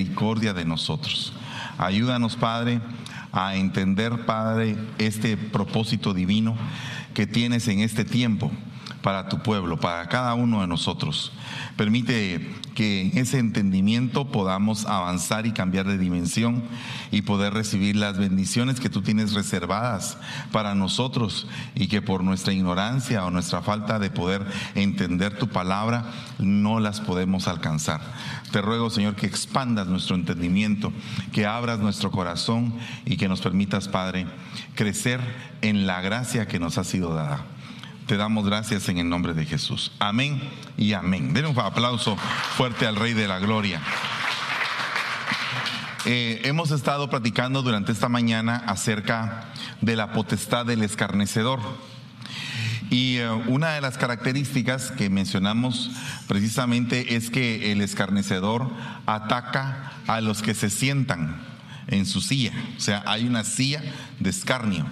misericordia 0.00 0.54
de 0.54 0.64
nosotros. 0.64 1.32
Ayúdanos, 1.78 2.36
Padre, 2.36 2.80
a 3.32 3.56
entender, 3.56 4.24
Padre, 4.24 4.76
este 4.98 5.36
propósito 5.36 6.14
divino 6.14 6.56
que 7.14 7.26
tienes 7.26 7.68
en 7.68 7.80
este 7.80 8.04
tiempo 8.04 8.50
para 9.02 9.28
tu 9.28 9.38
pueblo, 9.42 9.78
para 9.78 10.08
cada 10.08 10.34
uno 10.34 10.60
de 10.60 10.66
nosotros. 10.66 11.32
Permite 11.76 12.54
que 12.74 13.02
en 13.02 13.18
ese 13.18 13.38
entendimiento 13.38 14.30
podamos 14.30 14.86
avanzar 14.86 15.46
y 15.46 15.52
cambiar 15.52 15.86
de 15.86 15.98
dimensión 15.98 16.62
y 17.10 17.22
poder 17.22 17.54
recibir 17.54 17.96
las 17.96 18.18
bendiciones 18.18 18.80
que 18.80 18.90
tú 18.90 19.02
tienes 19.02 19.32
reservadas 19.32 20.18
para 20.52 20.74
nosotros 20.74 21.46
y 21.74 21.88
que 21.88 22.02
por 22.02 22.22
nuestra 22.22 22.52
ignorancia 22.52 23.24
o 23.24 23.30
nuestra 23.30 23.62
falta 23.62 23.98
de 23.98 24.10
poder 24.10 24.46
entender 24.74 25.38
tu 25.38 25.48
palabra 25.48 26.06
no 26.38 26.80
las 26.80 27.00
podemos 27.00 27.48
alcanzar. 27.48 28.00
Te 28.52 28.60
ruego, 28.62 28.90
Señor, 28.90 29.14
que 29.14 29.26
expandas 29.26 29.86
nuestro 29.86 30.16
entendimiento, 30.16 30.92
que 31.32 31.46
abras 31.46 31.78
nuestro 31.78 32.10
corazón 32.10 32.74
y 33.04 33.16
que 33.16 33.28
nos 33.28 33.40
permitas, 33.40 33.88
Padre, 33.88 34.26
crecer 34.74 35.20
en 35.62 35.86
la 35.86 36.00
gracia 36.00 36.46
que 36.46 36.58
nos 36.58 36.78
ha 36.78 36.84
sido 36.84 37.14
dada. 37.14 37.44
Te 38.10 38.16
damos 38.16 38.44
gracias 38.44 38.88
en 38.88 38.98
el 38.98 39.08
nombre 39.08 39.34
de 39.34 39.46
Jesús. 39.46 39.92
Amén 40.00 40.40
y 40.76 40.94
amén. 40.94 41.32
Den 41.32 41.46
un 41.46 41.56
aplauso 41.60 42.16
fuerte 42.56 42.84
al 42.84 42.96
Rey 42.96 43.12
de 43.12 43.28
la 43.28 43.38
Gloria. 43.38 43.80
Eh, 46.06 46.40
hemos 46.42 46.72
estado 46.72 47.08
platicando 47.08 47.62
durante 47.62 47.92
esta 47.92 48.08
mañana 48.08 48.64
acerca 48.66 49.52
de 49.80 49.94
la 49.94 50.10
potestad 50.10 50.66
del 50.66 50.82
escarnecedor. 50.82 51.60
Y 52.90 53.18
eh, 53.18 53.30
una 53.30 53.74
de 53.74 53.80
las 53.80 53.96
características 53.96 54.90
que 54.90 55.08
mencionamos 55.08 55.92
precisamente 56.26 57.14
es 57.14 57.30
que 57.30 57.70
el 57.70 57.80
escarnecedor 57.80 58.68
ataca 59.06 59.92
a 60.08 60.20
los 60.20 60.42
que 60.42 60.54
se 60.54 60.68
sientan 60.68 61.40
en 61.86 62.04
su 62.06 62.20
silla. 62.20 62.54
O 62.76 62.80
sea, 62.80 63.04
hay 63.06 63.24
una 63.28 63.44
silla 63.44 63.84
de 64.18 64.30
escarnio. 64.30 64.86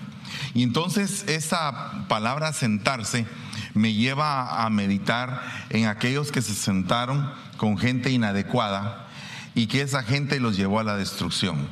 Y 0.55 0.63
entonces 0.63 1.25
esa 1.29 2.07
palabra 2.09 2.53
sentarse 2.53 3.27
me 3.75 3.95
lleva 3.95 4.65
a 4.65 4.71
meditar 4.71 5.43
en 5.71 5.87
aquellos 5.87 6.33
que 6.33 6.43
se 6.43 6.55
sentaron 6.55 7.31
con 7.57 7.79
gente 7.79 8.11
inadecuada 8.11 9.09
y 9.55 9.67
que 9.67 9.83
esa 9.83 10.03
gente 10.03 10.41
los 10.41 10.57
llevó 10.57 10.81
a 10.81 10.85
la 10.85 10.97
destrucción. 10.97 11.69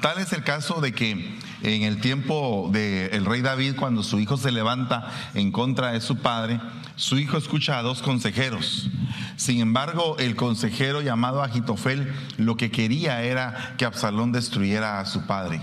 Tal 0.00 0.18
es 0.18 0.32
el 0.32 0.44
caso 0.44 0.80
de 0.80 0.92
que 0.92 1.38
en 1.62 1.82
el 1.82 2.00
tiempo 2.00 2.68
del 2.70 3.24
rey 3.24 3.40
David, 3.40 3.76
cuando 3.76 4.02
su 4.02 4.20
hijo 4.20 4.36
se 4.36 4.52
levanta 4.52 5.10
en 5.32 5.50
contra 5.50 5.92
de 5.92 6.02
su 6.02 6.18
padre, 6.18 6.60
su 6.96 7.18
hijo 7.18 7.38
escucha 7.38 7.78
a 7.78 7.82
dos 7.82 8.02
consejeros. 8.02 8.90
Sin 9.36 9.60
embargo, 9.60 10.16
el 10.18 10.36
consejero 10.36 11.00
llamado 11.00 11.42
Agitofel 11.42 12.12
lo 12.36 12.56
que 12.56 12.70
quería 12.70 13.22
era 13.22 13.74
que 13.78 13.86
Absalón 13.86 14.30
destruyera 14.30 15.00
a 15.00 15.06
su 15.06 15.26
padre. 15.26 15.62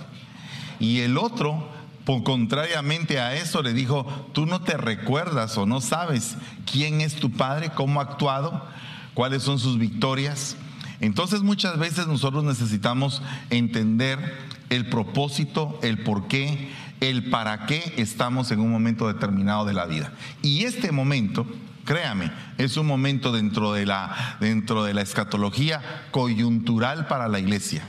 Y 0.80 1.02
el 1.02 1.20
otro 1.20 1.70
contrariamente 2.06 3.20
a 3.20 3.36
eso, 3.36 3.62
le 3.62 3.74
dijo, 3.74 4.06
tú 4.34 4.46
no 4.46 4.62
te 4.62 4.78
recuerdas 4.78 5.58
o 5.58 5.66
no 5.66 5.82
sabes 5.82 6.36
quién 6.70 7.02
es 7.02 7.16
tu 7.16 7.32
padre, 7.32 7.72
cómo 7.74 8.00
ha 8.00 8.04
actuado, 8.04 8.66
cuáles 9.14 9.44
son 9.44 9.60
sus 9.60 9.78
victorias. 9.78 10.56
Entonces 11.00 11.42
muchas 11.42 11.78
veces 11.78 12.08
nosotros 12.08 12.44
necesitamos 12.44 13.22
entender 13.50 14.38
el 14.70 14.88
propósito, 14.88 15.80
el 15.84 16.04
por 16.04 16.28
qué, 16.28 16.72
el 17.02 17.30
para 17.30 17.66
qué 17.66 17.94
estamos 17.98 18.52
en 18.52 18.60
un 18.60 18.72
momento 18.72 19.08
determinado 19.08 19.66
de 19.66 19.74
la 19.74 19.86
vida. 19.86 20.14
Y 20.42 20.64
este 20.64 20.92
momento, 20.92 21.46
créame, 21.86 22.32
es 22.58 22.78
un 22.78 22.88
momento 22.88 23.32
dentro 23.32 23.74
de 23.74 23.86
la, 23.86 24.38
dentro 24.40 24.84
de 24.84 24.94
la 24.94 25.02
escatología 25.02 25.82
coyuntural 26.12 27.08
para 27.08 27.28
la 27.28 27.40
iglesia. 27.40 27.84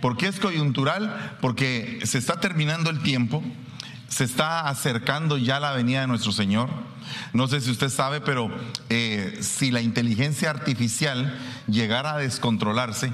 ¿Por 0.00 0.16
qué 0.16 0.28
es 0.28 0.38
coyuntural? 0.38 1.36
Porque 1.40 2.00
se 2.04 2.18
está 2.18 2.40
terminando 2.40 2.90
el 2.90 3.02
tiempo, 3.02 3.42
se 4.08 4.24
está 4.24 4.68
acercando 4.68 5.38
ya 5.38 5.60
la 5.60 5.72
venida 5.72 6.00
de 6.00 6.06
nuestro 6.06 6.32
Señor. 6.32 6.68
No 7.32 7.48
sé 7.48 7.60
si 7.60 7.70
usted 7.70 7.88
sabe, 7.88 8.20
pero 8.20 8.50
eh, 8.90 9.38
si 9.40 9.70
la 9.70 9.80
inteligencia 9.80 10.50
artificial 10.50 11.38
llegara 11.66 12.14
a 12.14 12.18
descontrolarse, 12.18 13.12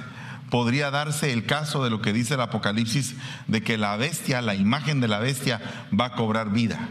podría 0.51 0.91
darse 0.91 1.33
el 1.33 1.47
caso 1.47 1.83
de 1.83 1.91
lo 1.91 2.03
que 2.03 2.13
dice 2.13 2.35
el 2.35 2.41
Apocalipsis, 2.41 3.15
de 3.47 3.63
que 3.63 3.79
la 3.79 3.97
bestia, 3.97 4.43
la 4.43 4.55
imagen 4.55 5.01
de 5.01 5.09
la 5.09 5.19
bestia, 5.19 5.61
va 5.99 6.07
a 6.07 6.13
cobrar 6.13 6.51
vida. 6.51 6.89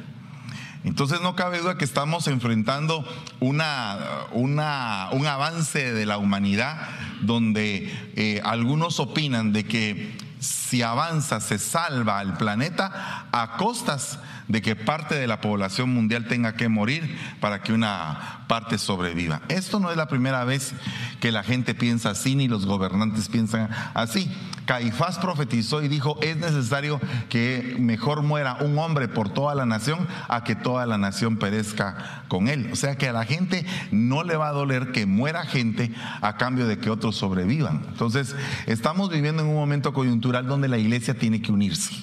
Entonces 0.83 1.21
no 1.21 1.35
cabe 1.35 1.59
duda 1.59 1.77
que 1.77 1.85
estamos 1.85 2.27
enfrentando 2.27 3.05
una, 3.39 3.99
una, 4.31 5.09
un 5.11 5.27
avance 5.27 5.93
de 5.93 6.05
la 6.05 6.17
humanidad 6.17 6.87
donde 7.21 7.91
eh, 8.15 8.41
algunos 8.43 8.99
opinan 8.99 9.53
de 9.53 9.65
que 9.65 10.11
si 10.41 10.81
avanza, 10.81 11.39
se 11.39 11.59
salva 11.59 12.17
al 12.17 12.35
planeta 12.35 13.27
a 13.31 13.57
costas 13.57 14.17
de 14.47 14.61
que 14.61 14.75
parte 14.75 15.13
de 15.15 15.27
la 15.27 15.39
población 15.39 15.93
mundial 15.93 16.25
tenga 16.27 16.55
que 16.55 16.67
morir 16.67 17.15
para 17.39 17.61
que 17.61 17.73
una 17.73 18.43
parte 18.47 18.79
sobreviva. 18.79 19.41
Esto 19.49 19.79
no 19.79 19.91
es 19.91 19.97
la 19.97 20.07
primera 20.07 20.43
vez 20.43 20.73
que 21.19 21.31
la 21.31 21.43
gente 21.43 21.75
piensa 21.75 22.09
así 22.09 22.35
ni 22.35 22.47
los 22.47 22.65
gobernantes 22.65 23.29
piensan 23.29 23.69
así. 23.93 24.29
Caifás 24.65 25.19
profetizó 25.19 25.81
y 25.83 25.87
dijo, 25.87 26.17
es 26.21 26.37
necesario 26.37 26.99
que 27.29 27.75
mejor 27.79 28.23
muera 28.23 28.57
un 28.61 28.77
hombre 28.79 29.07
por 29.07 29.29
toda 29.29 29.53
la 29.53 29.65
nación 29.65 30.07
a 30.27 30.43
que 30.43 30.55
toda 30.55 30.85
la 30.85 30.97
nación 30.97 31.37
perezca 31.37 32.23
con 32.27 32.47
él. 32.47 32.69
O 32.71 32.75
sea 32.75 32.97
que 32.97 33.09
a 33.09 33.13
la 33.13 33.25
gente 33.25 33.65
no 33.91 34.23
le 34.23 34.37
va 34.37 34.49
a 34.49 34.53
doler 34.53 34.91
que 34.91 35.05
muera 35.05 35.45
gente 35.45 35.93
a 36.21 36.37
cambio 36.37 36.67
de 36.67 36.77
que 36.77 36.89
otros 36.89 37.15
sobrevivan. 37.15 37.85
Entonces, 37.89 38.35
estamos 38.65 39.09
viviendo 39.09 39.43
en 39.43 39.49
un 39.49 39.55
momento 39.55 39.93
coyuntural 39.93 40.30
donde 40.31 40.67
la 40.67 40.77
iglesia 40.77 41.17
tiene 41.17 41.41
que 41.41 41.51
unirse 41.51 41.93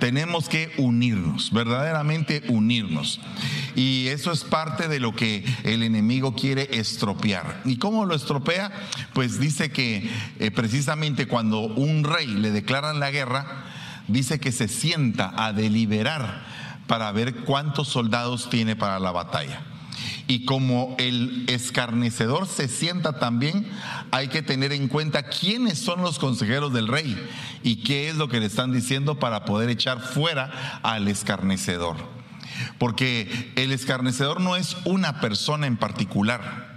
tenemos 0.00 0.48
que 0.48 0.72
unirnos, 0.78 1.52
verdaderamente 1.52 2.42
unirnos. 2.48 3.20
Y 3.76 4.08
eso 4.08 4.32
es 4.32 4.42
parte 4.42 4.88
de 4.88 4.98
lo 4.98 5.14
que 5.14 5.44
el 5.62 5.84
enemigo 5.84 6.34
quiere 6.34 6.68
estropear. 6.72 7.60
¿Y 7.64 7.76
cómo 7.76 8.04
lo 8.06 8.16
estropea? 8.16 8.72
Pues 9.12 9.38
dice 9.38 9.70
que 9.70 10.10
eh, 10.40 10.50
precisamente 10.50 11.28
cuando 11.28 11.60
un 11.60 12.02
rey 12.02 12.26
le 12.26 12.50
declaran 12.50 12.98
la 12.98 13.12
guerra, 13.12 13.66
dice 14.08 14.40
que 14.40 14.50
se 14.50 14.66
sienta 14.66 15.32
a 15.36 15.52
deliberar 15.52 16.42
para 16.88 17.12
ver 17.12 17.36
cuántos 17.44 17.86
soldados 17.86 18.50
tiene 18.50 18.74
para 18.74 18.98
la 18.98 19.12
batalla. 19.12 19.60
Y 20.26 20.44
como 20.44 20.94
el 20.98 21.44
escarnecedor 21.48 22.46
se 22.46 22.68
sienta 22.68 23.18
también, 23.18 23.68
hay 24.10 24.28
que 24.28 24.42
tener 24.42 24.72
en 24.72 24.88
cuenta 24.88 25.24
quiénes 25.24 25.78
son 25.78 26.02
los 26.02 26.18
consejeros 26.18 26.72
del 26.72 26.88
rey 26.88 27.16
y 27.62 27.76
qué 27.76 28.08
es 28.08 28.16
lo 28.16 28.28
que 28.28 28.40
le 28.40 28.46
están 28.46 28.72
diciendo 28.72 29.18
para 29.18 29.44
poder 29.44 29.70
echar 29.70 30.00
fuera 30.00 30.80
al 30.82 31.08
escarnecedor. 31.08 31.96
Porque 32.78 33.52
el 33.56 33.72
escarnecedor 33.72 34.40
no 34.40 34.56
es 34.56 34.76
una 34.84 35.20
persona 35.20 35.66
en 35.66 35.76
particular. 35.76 36.69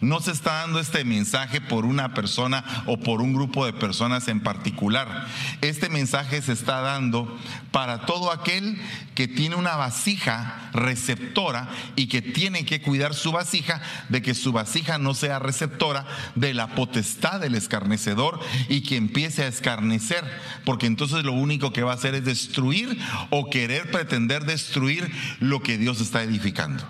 No 0.00 0.20
se 0.20 0.32
está 0.32 0.60
dando 0.60 0.80
este 0.80 1.04
mensaje 1.04 1.60
por 1.60 1.84
una 1.84 2.14
persona 2.14 2.64
o 2.86 2.98
por 2.98 3.20
un 3.20 3.34
grupo 3.34 3.66
de 3.66 3.72
personas 3.72 4.28
en 4.28 4.40
particular. 4.40 5.26
Este 5.60 5.88
mensaje 5.88 6.42
se 6.42 6.52
está 6.52 6.80
dando 6.80 7.38
para 7.70 8.06
todo 8.06 8.30
aquel 8.32 8.80
que 9.14 9.28
tiene 9.28 9.56
una 9.56 9.76
vasija 9.76 10.70
receptora 10.72 11.68
y 11.96 12.08
que 12.08 12.22
tiene 12.22 12.64
que 12.64 12.80
cuidar 12.80 13.14
su 13.14 13.32
vasija 13.32 13.80
de 14.08 14.22
que 14.22 14.34
su 14.34 14.52
vasija 14.52 14.98
no 14.98 15.14
sea 15.14 15.38
receptora 15.38 16.06
de 16.34 16.54
la 16.54 16.74
potestad 16.74 17.40
del 17.40 17.54
escarnecedor 17.54 18.40
y 18.68 18.82
que 18.82 18.96
empiece 18.96 19.42
a 19.42 19.48
escarnecer, 19.48 20.24
porque 20.64 20.86
entonces 20.86 21.24
lo 21.24 21.32
único 21.32 21.72
que 21.72 21.82
va 21.82 21.92
a 21.92 21.96
hacer 21.96 22.14
es 22.14 22.24
destruir 22.24 22.98
o 23.30 23.50
querer 23.50 23.90
pretender 23.90 24.44
destruir 24.44 25.10
lo 25.40 25.62
que 25.62 25.78
Dios 25.78 26.00
está 26.00 26.22
edificando. 26.22 26.84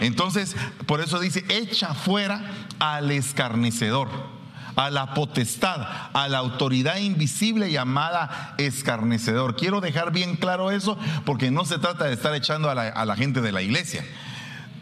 Entonces, 0.00 0.56
por 0.86 1.00
eso 1.00 1.20
dice, 1.20 1.44
echa 1.48 1.94
fuera 1.94 2.42
al 2.78 3.10
escarnecedor, 3.10 4.08
a 4.76 4.90
la 4.90 5.12
potestad, 5.14 5.86
a 6.12 6.28
la 6.28 6.38
autoridad 6.38 6.98
invisible 6.98 7.70
llamada 7.70 8.54
escarnecedor. 8.58 9.56
Quiero 9.56 9.80
dejar 9.80 10.12
bien 10.12 10.36
claro 10.36 10.70
eso 10.70 10.96
porque 11.24 11.50
no 11.50 11.64
se 11.64 11.78
trata 11.78 12.04
de 12.04 12.14
estar 12.14 12.34
echando 12.34 12.70
a 12.70 12.74
la, 12.74 13.16
gente 13.16 13.40
de 13.40 13.52
la 13.52 13.62
iglesia. 13.62 14.04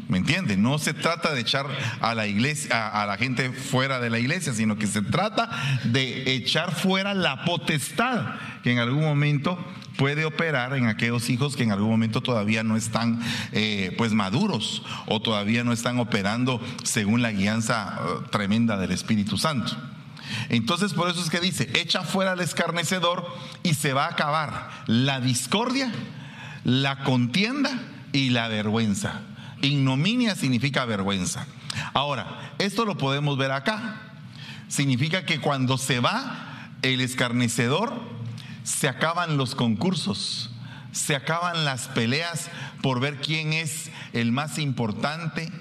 ¿Me 0.08 0.18
entiende? 0.18 0.56
No 0.56 0.78
se 0.78 0.94
trata 0.94 1.34
de 1.34 1.40
echar 1.40 1.66
a 2.00 2.14
la 2.14 2.26
iglesia, 2.26 2.88
a, 2.88 3.06
la 3.06 3.16
gente 3.16 3.50
fuera 3.50 3.98
de 3.98 4.10
la 4.10 4.20
iglesia, 4.20 4.52
sino 4.52 4.76
que 4.76 4.86
se 4.86 5.02
trata 5.02 5.50
de 5.82 6.34
echar 6.34 6.72
fuera 6.72 7.12
la 7.12 7.44
potestad 7.44 8.36
que 8.62 8.72
en 8.72 8.78
algún 8.78 9.02
momento 9.02 9.58
puede 9.96 10.24
operar 10.24 10.74
en 10.74 10.86
aquellos 10.86 11.28
hijos 11.30 11.56
que 11.56 11.62
en 11.62 11.72
algún 11.72 11.90
momento 11.90 12.20
todavía 12.20 12.62
no 12.62 12.76
están 12.76 13.20
eh, 13.52 13.94
pues 13.98 14.12
maduros 14.12 14.82
o 15.06 15.20
todavía 15.20 15.64
no 15.64 15.72
están 15.72 15.98
operando 15.98 16.60
según 16.84 17.22
la 17.22 17.32
guianza 17.32 17.98
eh, 17.98 18.26
tremenda 18.30 18.76
del 18.76 18.92
Espíritu 18.92 19.38
Santo. 19.38 19.76
Entonces 20.48 20.92
por 20.92 21.08
eso 21.08 21.20
es 21.20 21.30
que 21.30 21.40
dice, 21.40 21.70
echa 21.74 22.02
fuera 22.02 22.32
al 22.32 22.40
escarnecedor 22.40 23.26
y 23.62 23.74
se 23.74 23.92
va 23.92 24.06
a 24.06 24.10
acabar 24.10 24.70
la 24.86 25.20
discordia, 25.20 25.92
la 26.64 27.04
contienda 27.04 27.70
y 28.12 28.30
la 28.30 28.48
vergüenza. 28.48 29.22
Ignominia 29.62 30.34
significa 30.34 30.84
vergüenza. 30.84 31.46
Ahora, 31.94 32.54
esto 32.58 32.84
lo 32.84 32.96
podemos 32.96 33.36
ver 33.38 33.52
acá. 33.52 34.02
significa 34.68 35.24
que 35.24 35.40
cuando 35.40 35.78
se 35.78 36.00
va 36.00 36.70
el 36.82 37.00
escarnecedor, 37.00 38.15
se 38.66 38.88
acaban 38.88 39.36
los 39.36 39.54
concursos, 39.54 40.50
se 40.90 41.14
acaban 41.14 41.64
las 41.64 41.86
peleas 41.86 42.50
por 42.82 42.98
ver 42.98 43.20
quién 43.20 43.52
es 43.52 43.90
el 44.12 44.32
más 44.32 44.58
importante 44.58 45.52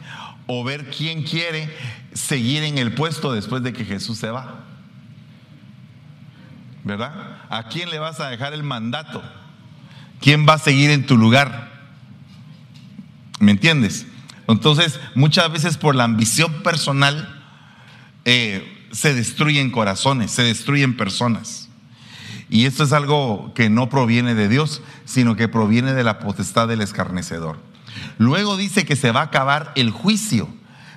o 0.47 0.63
ver 0.63 0.89
quién 0.89 1.21
quiere 1.21 1.71
seguir 2.13 2.63
en 2.63 2.79
el 2.79 2.95
puesto 2.95 3.31
después 3.31 3.61
de 3.61 3.73
que 3.73 3.85
Jesús 3.85 4.17
se 4.17 4.31
va. 4.31 4.63
¿Verdad? 6.83 7.43
¿A 7.51 7.67
quién 7.69 7.91
le 7.91 7.99
vas 7.99 8.19
a 8.19 8.29
dejar 8.29 8.53
el 8.53 8.63
mandato? 8.63 9.21
¿Quién 10.19 10.47
va 10.49 10.53
a 10.53 10.59
seguir 10.59 10.89
en 10.89 11.05
tu 11.05 11.15
lugar? 11.15 11.71
¿Me 13.39 13.51
entiendes? 13.51 14.07
Entonces, 14.47 14.99
muchas 15.13 15.51
veces 15.51 15.77
por 15.77 15.93
la 15.93 16.05
ambición 16.05 16.63
personal 16.63 17.43
eh, 18.23 18.87
se 18.91 19.13
destruyen 19.13 19.69
corazones, 19.69 20.31
se 20.31 20.41
destruyen 20.41 20.97
personas. 20.97 21.64
Y 22.49 22.65
esto 22.65 22.83
es 22.83 22.93
algo 22.93 23.53
que 23.55 23.69
no 23.69 23.89
proviene 23.89 24.35
de 24.35 24.47
Dios, 24.47 24.81
sino 25.05 25.35
que 25.35 25.47
proviene 25.47 25.93
de 25.93 26.03
la 26.03 26.19
potestad 26.19 26.67
del 26.67 26.81
escarnecedor. 26.81 27.57
Luego 28.17 28.57
dice 28.57 28.85
que 28.85 28.95
se 28.95 29.11
va 29.11 29.21
a 29.21 29.25
acabar 29.25 29.71
el 29.75 29.91
juicio, 29.91 30.47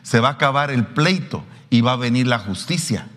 se 0.02 0.20
va 0.20 0.28
a 0.28 0.32
acabar 0.32 0.70
el 0.70 0.86
pleito 0.86 1.44
y 1.70 1.80
va 1.80 1.92
a 1.92 1.96
venir 1.96 2.26
la 2.26 2.38
justicia. 2.38 3.08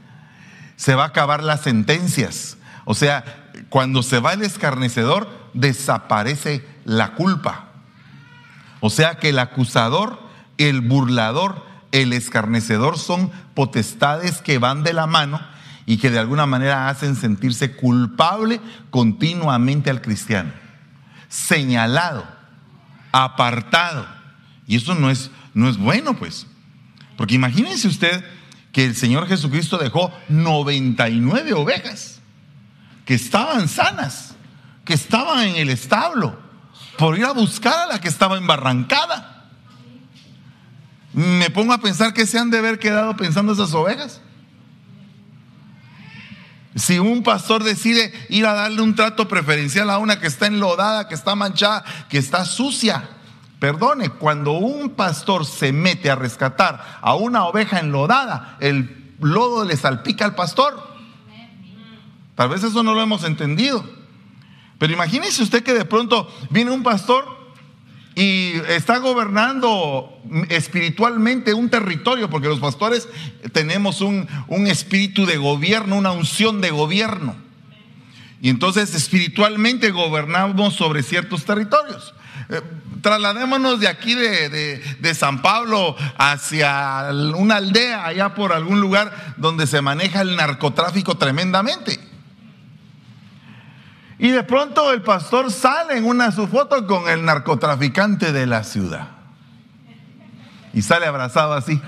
Se 0.75 0.95
va 0.95 1.03
a 1.03 1.07
acabar 1.07 1.43
las 1.43 1.61
sentencias. 1.61 2.57
O 2.85 2.93
sea, 2.93 3.51
cuando 3.69 4.01
se 4.01 4.19
va 4.19 4.33
el 4.33 4.41
escarnecedor, 4.41 5.29
desaparece 5.53 6.65
la 6.85 7.13
culpa. 7.13 7.67
O 8.79 8.89
sea 8.89 9.15
que 9.15 9.29
el 9.29 9.39
acusador, 9.39 10.19
el 10.57 10.81
burlador, 10.81 11.65
el 11.91 12.13
escarnecedor 12.13 12.97
son 12.97 13.31
potestades 13.53 14.41
que 14.41 14.57
van 14.57 14.83
de 14.83 14.93
la 14.93 15.05
mano 15.05 15.39
y 15.91 15.97
que 15.97 16.09
de 16.09 16.19
alguna 16.19 16.45
manera 16.45 16.87
hacen 16.87 17.17
sentirse 17.17 17.75
culpable 17.75 18.61
continuamente 18.91 19.89
al 19.89 20.01
cristiano, 20.01 20.53
señalado, 21.27 22.25
apartado. 23.11 24.07
Y 24.65 24.77
eso 24.77 24.95
no 24.95 25.09
es, 25.09 25.31
no 25.53 25.67
es 25.67 25.75
bueno, 25.75 26.15
pues. 26.15 26.47
Porque 27.17 27.35
imagínense 27.35 27.89
usted 27.89 28.23
que 28.71 28.85
el 28.85 28.95
Señor 28.95 29.27
Jesucristo 29.27 29.77
dejó 29.77 30.13
99 30.29 31.51
ovejas 31.55 32.21
que 33.03 33.15
estaban 33.15 33.67
sanas, 33.67 34.35
que 34.85 34.93
estaban 34.93 35.45
en 35.45 35.57
el 35.57 35.69
establo, 35.69 36.39
por 36.97 37.17
ir 37.17 37.25
a 37.25 37.33
buscar 37.33 37.89
a 37.89 37.93
la 37.95 37.99
que 37.99 38.07
estaba 38.07 38.37
embarrancada. 38.37 39.49
Me 41.11 41.49
pongo 41.49 41.73
a 41.73 41.81
pensar 41.81 42.13
que 42.13 42.25
se 42.25 42.39
han 42.39 42.49
de 42.49 42.59
haber 42.59 42.79
quedado 42.79 43.17
pensando 43.17 43.51
esas 43.51 43.73
ovejas. 43.73 44.21
Si 46.75 46.99
un 46.99 47.23
pastor 47.23 47.63
decide 47.63 48.13
ir 48.29 48.45
a 48.45 48.53
darle 48.53 48.81
un 48.81 48.95
trato 48.95 49.27
preferencial 49.27 49.89
a 49.89 49.97
una 49.97 50.19
que 50.19 50.27
está 50.27 50.47
enlodada, 50.47 51.07
que 51.07 51.15
está 51.15 51.35
manchada, 51.35 51.83
que 52.09 52.17
está 52.17 52.45
sucia, 52.45 53.09
perdone, 53.59 54.09
cuando 54.09 54.53
un 54.53 54.91
pastor 54.91 55.45
se 55.45 55.73
mete 55.73 56.09
a 56.09 56.15
rescatar 56.15 56.99
a 57.01 57.15
una 57.15 57.45
oveja 57.45 57.79
enlodada, 57.79 58.57
el 58.61 59.15
lodo 59.19 59.65
le 59.65 59.75
salpica 59.75 60.23
al 60.23 60.35
pastor. 60.35 60.91
Tal 62.35 62.49
vez 62.49 62.63
eso 62.63 62.83
no 62.83 62.93
lo 62.93 63.01
hemos 63.01 63.23
entendido. 63.25 63.83
Pero 64.79 64.93
imagínese 64.93 65.43
usted 65.43 65.63
que 65.63 65.73
de 65.73 65.85
pronto 65.85 66.27
viene 66.49 66.71
un 66.71 66.83
pastor 66.83 67.40
y 68.15 68.53
está 68.67 68.97
gobernando 68.97 70.21
espiritualmente 70.49 71.53
un 71.53 71.69
territorio, 71.69 72.29
porque 72.29 72.47
los 72.47 72.59
pastores 72.59 73.07
tenemos 73.53 74.01
un, 74.01 74.27
un, 74.47 74.67
espíritu 74.67 75.25
de 75.25 75.37
gobierno, 75.37 75.95
una 75.95 76.11
unción 76.11 76.59
de 76.59 76.71
gobierno. 76.71 77.35
Y 78.41 78.49
entonces 78.49 78.93
espiritualmente 78.95 79.91
gobernamos 79.91 80.73
sobre 80.73 81.03
ciertos 81.03 81.45
territorios. 81.45 82.13
Eh, 82.49 82.61
trasladémonos 83.01 83.79
de 83.79 83.87
aquí 83.87 84.13
de, 84.13 84.49
de, 84.49 84.77
de, 84.99 85.15
San 85.15 85.41
Pablo 85.41 85.95
hacia 86.17 87.07
una 87.35 87.57
aldea, 87.57 88.05
allá 88.05 88.35
por 88.35 88.51
algún 88.51 88.81
lugar 88.81 89.35
donde 89.37 89.67
se 89.67 89.81
maneja 89.81 90.21
el 90.21 90.35
narcotráfico 90.35 91.17
tremendamente. 91.17 92.10
Y 94.21 94.29
de 94.29 94.43
pronto 94.43 94.93
el 94.93 95.01
pastor 95.01 95.51
sale 95.51 95.97
en 95.97 96.05
una 96.05 96.31
su 96.31 96.45
foto 96.45 96.85
con 96.85 97.09
el 97.09 97.25
narcotraficante 97.25 98.31
de 98.31 98.45
la 98.45 98.63
ciudad. 98.63 99.07
Y 100.75 100.83
sale 100.83 101.07
abrazado 101.07 101.55
así. 101.55 101.81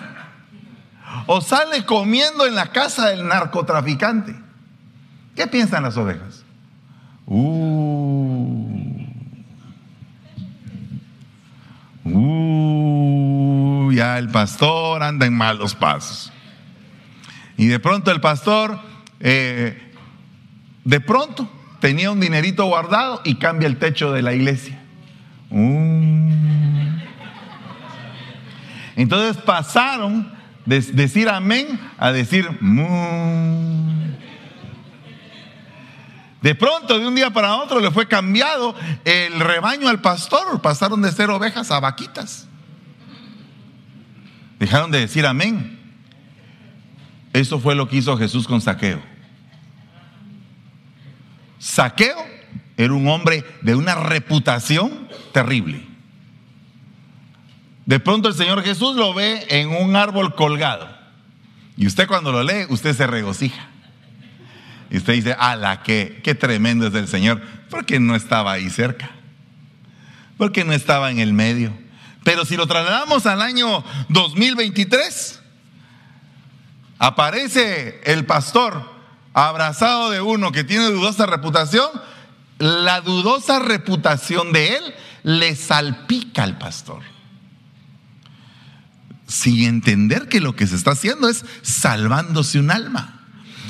O 1.27 1.41
sale 1.41 1.85
comiendo 1.85 2.47
en 2.47 2.55
la 2.55 2.71
casa 2.71 3.09
del 3.09 3.27
narcotraficante. 3.27 4.35
¿Qué 5.35 5.45
piensan 5.45 5.83
las 5.83 5.95
ovejas? 5.95 6.43
Uh, 7.27 8.97
uh, 12.05 13.91
ya 13.91 14.17
el 14.17 14.29
pastor 14.29 15.03
anda 15.03 15.27
en 15.27 15.37
malos 15.37 15.75
pasos. 15.75 16.33
Y 17.57 17.67
de 17.67 17.79
pronto 17.79 18.09
el 18.09 18.21
pastor, 18.21 18.79
eh, 19.19 19.93
de 20.83 20.99
pronto, 20.99 21.47
tenía 21.83 22.11
un 22.11 22.21
dinerito 22.21 22.63
guardado 22.63 23.19
y 23.25 23.35
cambia 23.35 23.67
el 23.67 23.77
techo 23.77 24.13
de 24.13 24.21
la 24.21 24.31
iglesia. 24.33 24.79
Mm. 25.49 27.01
Entonces 28.95 29.43
pasaron 29.43 30.31
de 30.65 30.79
decir 30.79 31.27
amén 31.27 31.77
a 31.97 32.13
decir 32.13 32.49
mm. 32.61 34.13
De 36.41 36.55
pronto, 36.55 36.97
de 36.97 37.05
un 37.05 37.15
día 37.15 37.31
para 37.31 37.57
otro, 37.57 37.81
le 37.81 37.91
fue 37.91 38.07
cambiado 38.07 38.73
el 39.03 39.37
rebaño 39.41 39.89
al 39.89 39.99
pastor. 39.99 40.61
Pasaron 40.61 41.01
de 41.01 41.11
ser 41.11 41.29
ovejas 41.31 41.69
a 41.69 41.81
vaquitas. 41.81 42.47
Dejaron 44.57 44.89
de 44.89 45.01
decir 45.01 45.25
amén. 45.25 45.77
Eso 47.33 47.59
fue 47.59 47.75
lo 47.75 47.89
que 47.89 47.97
hizo 47.97 48.17
Jesús 48.17 48.47
con 48.47 48.61
Saqueo. 48.61 49.12
Saqueo 51.63 52.27
era 52.75 52.91
un 52.91 53.07
hombre 53.07 53.45
de 53.61 53.73
una 53.73 53.95
reputación 53.95 55.07
terrible. 55.31 55.81
De 57.85 58.01
pronto 58.01 58.27
el 58.27 58.33
Señor 58.33 58.61
Jesús 58.63 58.97
lo 58.97 59.13
ve 59.13 59.45
en 59.47 59.69
un 59.69 59.95
árbol 59.95 60.35
colgado. 60.35 60.89
Y 61.77 61.87
usted 61.87 62.05
cuando 62.05 62.33
lo 62.33 62.43
lee, 62.43 62.65
usted 62.67 62.93
se 62.93 63.07
regocija. 63.07 63.69
Y 64.89 64.97
usted 64.97 65.13
dice, 65.13 65.37
ala, 65.39 65.83
qué, 65.83 66.19
qué 66.21 66.35
tremendo 66.35 66.85
es 66.85 66.93
el 66.95 67.07
Señor. 67.07 67.41
Porque 67.69 67.97
no 67.97 68.17
estaba 68.17 68.51
ahí 68.51 68.69
cerca. 68.69 69.11
Porque 70.37 70.65
no 70.65 70.73
estaba 70.73 71.11
en 71.11 71.19
el 71.19 71.31
medio. 71.31 71.71
Pero 72.25 72.43
si 72.43 72.57
lo 72.57 72.67
trasladamos 72.67 73.25
al 73.25 73.41
año 73.41 73.85
2023, 74.09 75.41
aparece 76.99 78.01
el 78.03 78.25
pastor 78.25 78.92
abrazado 79.33 80.11
de 80.11 80.21
uno 80.21 80.51
que 80.51 80.63
tiene 80.63 80.85
dudosa 80.85 81.25
reputación, 81.25 81.89
la 82.59 83.01
dudosa 83.01 83.59
reputación 83.59 84.53
de 84.53 84.75
él 84.75 84.93
le 85.23 85.55
salpica 85.55 86.43
al 86.43 86.57
pastor. 86.57 87.01
Sin 89.27 89.63
entender 89.63 90.29
que 90.29 90.39
lo 90.39 90.55
que 90.55 90.67
se 90.67 90.75
está 90.75 90.91
haciendo 90.91 91.27
es 91.27 91.43
salvándose 91.61 92.59
un 92.59 92.71
alma. 92.71 93.21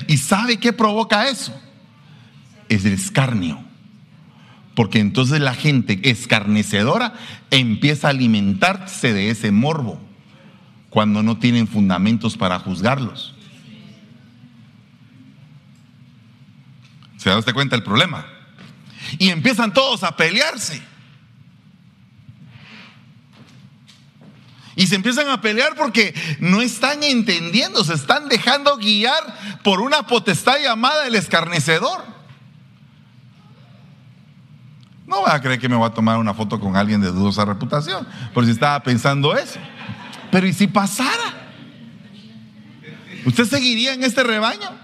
¿Y 0.08 0.18
sabe 0.18 0.58
qué 0.58 0.74
provoca 0.74 1.30
eso? 1.30 1.58
Es 2.68 2.84
el 2.84 2.94
escarnio. 2.94 3.64
Porque 4.76 5.00
entonces 5.00 5.40
la 5.40 5.54
gente 5.54 6.00
escarnecedora 6.04 7.14
empieza 7.52 8.08
a 8.08 8.10
alimentarse 8.10 9.14
de 9.14 9.30
ese 9.30 9.52
morbo 9.52 10.02
cuando 10.90 11.24
no 11.24 11.38
tienen 11.38 11.68
fundamentos 11.68 12.36
para 12.36 12.60
juzgarlos. 12.60 13.33
¿Se 17.24 17.30
da 17.30 17.38
usted 17.38 17.54
cuenta 17.54 17.78
el 17.78 17.84
problema? 17.84 18.26
Y 19.18 19.30
empiezan 19.30 19.74
todos 19.74 20.04
a 20.04 20.18
pelearse. 20.18 20.84
Y 24.76 24.88
se 24.88 24.96
empiezan 24.96 25.30
a 25.30 25.40
pelear 25.40 25.74
porque 25.78 26.14
no 26.42 26.62
están 26.62 27.02
entendiendo, 27.02 27.82
se 27.86 27.94
están 27.94 28.28
dejando 28.28 28.76
guiar 28.76 29.62
por 29.64 29.80
una 29.80 30.06
potestad 30.06 30.60
llamada 30.62 31.08
el 31.08 31.16
escarnecedor. 31.16 32.04
No 35.08 35.22
va 35.22 35.36
a 35.36 35.42
creer 35.42 35.62
que 35.62 35.70
me 35.70 35.78
voy 35.78 35.88
a 35.88 35.94
tomar 35.94 36.18
una 36.18 36.34
foto 36.34 36.60
con 36.60 36.76
alguien 36.76 37.00
de 37.00 37.08
dudosa 37.08 37.46
reputación, 37.46 38.06
por 38.34 38.44
si 38.44 38.52
estaba 38.52 38.84
pensando 38.84 39.34
eso. 39.38 39.60
Pero 40.30 40.46
¿y 40.46 40.52
si 40.52 40.68
pasara? 40.68 41.54
¿Usted 43.26 43.46
seguiría 43.46 43.94
en 43.94 44.04
este 44.04 44.24
rebaño? 44.24 44.83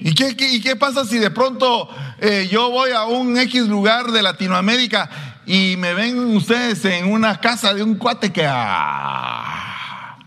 ¿Y 0.00 0.14
qué, 0.14 0.76
pasa 0.76 1.04
si 1.04 1.18
de 1.18 1.30
pronto 1.30 1.88
eh, 2.20 2.48
yo 2.50 2.70
voy 2.70 2.90
a 2.92 3.04
un 3.04 3.36
X 3.36 3.68
lugar 3.68 4.10
de 4.10 4.22
Latinoamérica 4.22 5.10
y 5.46 5.76
me 5.76 5.92
ven 5.92 6.18
ustedes 6.36 6.84
en 6.86 7.06
una 7.12 7.38
casa 7.40 7.74
de 7.74 7.82
un 7.82 7.96
cuate 7.96 8.32
que... 8.32 8.46
Ah. 8.48 10.18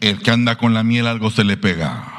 El 0.00 0.22
que 0.22 0.30
anda 0.30 0.56
con 0.56 0.72
la 0.72 0.82
miel 0.82 1.06
algo 1.06 1.30
se 1.30 1.44
le 1.44 1.56
pega. 1.56 2.14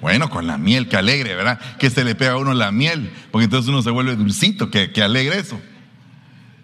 Bueno, 0.00 0.30
con 0.30 0.46
la 0.46 0.58
miel, 0.58 0.88
que 0.88 0.96
alegre, 0.96 1.34
¿verdad? 1.34 1.60
Que 1.78 1.90
se 1.90 2.04
le 2.04 2.14
pega 2.14 2.32
a 2.32 2.36
uno 2.38 2.54
la 2.54 2.72
miel, 2.72 3.12
porque 3.30 3.44
entonces 3.44 3.68
uno 3.68 3.82
se 3.82 3.90
vuelve 3.90 4.16
dulcito, 4.16 4.70
que, 4.70 4.90
que 4.90 5.02
alegre 5.02 5.38
eso. 5.38 5.60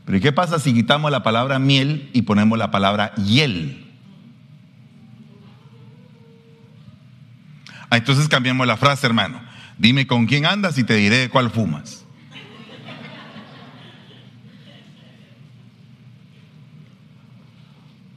Pero 0.07 0.19
¿y 0.19 0.21
qué 0.21 0.33
pasa 0.33 0.59
si 0.59 0.73
quitamos 0.73 1.11
la 1.11 1.23
palabra 1.23 1.59
miel 1.59 2.11
y 2.13 2.23
ponemos 2.23 2.59
la 2.59 2.71
palabra 2.71 3.13
hiel? 3.17 3.84
Entonces 7.97 8.29
cambiamos 8.29 8.67
la 8.67 8.77
frase, 8.77 9.07
hermano. 9.07 9.41
Dime 9.79 10.07
con 10.07 10.27
quién 10.27 10.47
andas 10.47 10.79
y 10.79 10.85
te 10.85 10.95
diré 10.95 11.29
cuál 11.29 11.51
fumas. 11.51 12.05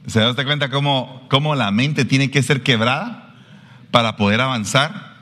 ¿Se 0.06 0.20
da 0.20 0.34
cuenta 0.44 0.70
cómo, 0.70 1.26
cómo 1.28 1.54
la 1.54 1.70
mente 1.70 2.06
tiene 2.06 2.30
que 2.30 2.42
ser 2.42 2.62
quebrada 2.62 3.34
para 3.90 4.16
poder 4.16 4.40
avanzar? 4.40 5.16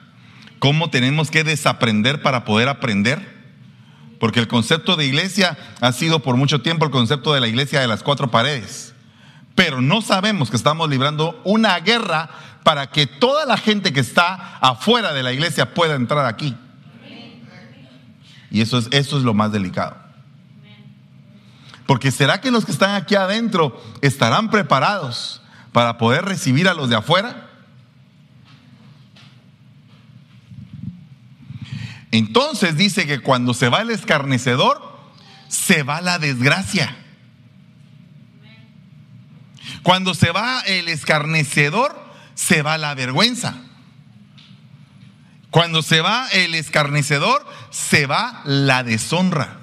¿Cómo 0.60 0.90
tenemos 0.90 1.30
que 1.30 1.42
desaprender 1.42 2.22
para 2.22 2.44
poder 2.44 2.68
aprender? 2.68 3.36
Porque 4.20 4.38
el 4.38 4.46
concepto 4.46 4.94
de 4.94 5.06
iglesia 5.06 5.58
ha 5.80 5.90
sido 5.90 6.20
por 6.20 6.36
mucho 6.36 6.62
tiempo 6.62 6.84
el 6.84 6.92
concepto 6.92 7.34
de 7.34 7.40
la 7.40 7.48
iglesia 7.48 7.80
de 7.80 7.88
las 7.88 8.04
cuatro 8.04 8.30
paredes. 8.30 8.94
Pero 9.56 9.80
no 9.80 10.02
sabemos 10.02 10.50
que 10.50 10.56
estamos 10.56 10.88
librando 10.88 11.40
una 11.44 11.80
guerra 11.80 12.30
para 12.66 12.90
que 12.90 13.06
toda 13.06 13.46
la 13.46 13.56
gente 13.56 13.92
que 13.92 14.00
está 14.00 14.58
afuera 14.58 15.12
de 15.12 15.22
la 15.22 15.32
iglesia 15.32 15.72
pueda 15.72 15.94
entrar 15.94 16.26
aquí. 16.26 16.56
Y 18.50 18.60
eso 18.60 18.78
es, 18.78 18.88
eso 18.90 19.18
es 19.18 19.22
lo 19.22 19.34
más 19.34 19.52
delicado. 19.52 19.96
Porque 21.86 22.10
¿será 22.10 22.40
que 22.40 22.50
los 22.50 22.64
que 22.64 22.72
están 22.72 22.96
aquí 22.96 23.14
adentro 23.14 23.80
estarán 24.00 24.50
preparados 24.50 25.42
para 25.70 25.96
poder 25.96 26.24
recibir 26.24 26.66
a 26.68 26.74
los 26.74 26.88
de 26.88 26.96
afuera? 26.96 27.48
Entonces 32.10 32.76
dice 32.76 33.06
que 33.06 33.20
cuando 33.20 33.54
se 33.54 33.68
va 33.68 33.82
el 33.82 33.92
escarnecedor, 33.92 34.82
se 35.46 35.84
va 35.84 36.00
la 36.00 36.18
desgracia. 36.18 36.96
Cuando 39.84 40.14
se 40.14 40.32
va 40.32 40.62
el 40.62 40.88
escarnecedor, 40.88 42.05
se 42.36 42.62
va 42.62 42.78
la 42.78 42.94
vergüenza. 42.94 43.56
Cuando 45.50 45.82
se 45.82 46.00
va 46.00 46.28
el 46.28 46.54
escarnecedor, 46.54 47.44
se 47.70 48.06
va 48.06 48.42
la 48.44 48.84
deshonra. 48.84 49.58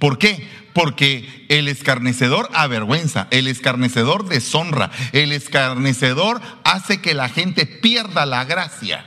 ¿Por 0.00 0.18
qué? 0.18 0.48
Porque 0.72 1.46
el 1.50 1.68
escarnecedor 1.68 2.48
avergüenza, 2.54 3.28
el 3.30 3.46
escarnecedor 3.46 4.26
deshonra, 4.28 4.90
el 5.12 5.30
escarnecedor 5.30 6.40
hace 6.64 7.00
que 7.00 7.14
la 7.14 7.28
gente 7.28 7.66
pierda 7.66 8.24
la 8.24 8.44
gracia. 8.44 9.04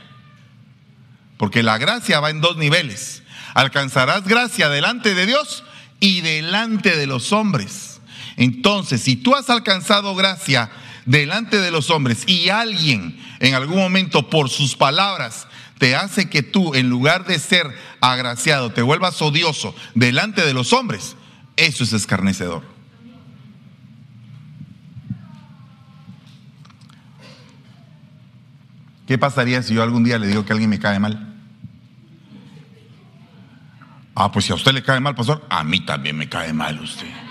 Porque 1.36 1.64
la 1.64 1.78
gracia 1.78 2.20
va 2.20 2.30
en 2.30 2.40
dos 2.40 2.56
niveles. 2.56 3.24
Alcanzarás 3.54 4.24
gracia 4.24 4.68
delante 4.68 5.14
de 5.14 5.26
Dios 5.26 5.64
y 5.98 6.20
delante 6.20 6.96
de 6.96 7.06
los 7.06 7.32
hombres. 7.32 8.00
Entonces, 8.36 9.02
si 9.02 9.16
tú 9.16 9.34
has 9.34 9.50
alcanzado 9.50 10.14
gracia 10.14 10.70
delante 11.06 11.58
de 11.58 11.70
los 11.70 11.90
hombres 11.90 12.24
y 12.26 12.50
alguien 12.50 13.18
en 13.40 13.54
algún 13.54 13.78
momento 13.78 14.28
por 14.28 14.50
sus 14.50 14.76
palabras 14.76 15.46
te 15.78 15.94
hace 15.94 16.28
que 16.28 16.42
tú, 16.42 16.74
en 16.74 16.88
lugar 16.88 17.26
de 17.26 17.38
ser 17.38 17.66
agraciado, 18.00 18.70
te 18.70 18.82
vuelvas 18.82 19.20
odioso 19.22 19.74
delante 19.94 20.44
de 20.44 20.54
los 20.54 20.72
hombres, 20.72 21.16
eso 21.56 21.84
es 21.84 21.92
escarnecedor. 21.92 22.62
¿Qué 29.06 29.18
pasaría 29.18 29.62
si 29.62 29.74
yo 29.74 29.82
algún 29.82 30.02
día 30.02 30.18
le 30.18 30.26
digo 30.26 30.44
que 30.44 30.52
alguien 30.52 30.70
me 30.70 30.80
cae 30.80 30.98
mal? 30.98 31.34
Ah, 34.14 34.32
pues 34.32 34.46
si 34.46 34.52
a 34.52 34.56
usted 34.56 34.72
le 34.72 34.82
cae 34.82 34.98
mal, 34.98 35.14
pastor, 35.14 35.46
a 35.48 35.62
mí 35.62 35.80
también 35.80 36.16
me 36.16 36.28
cae 36.28 36.52
mal 36.52 36.80
usted. 36.80 37.25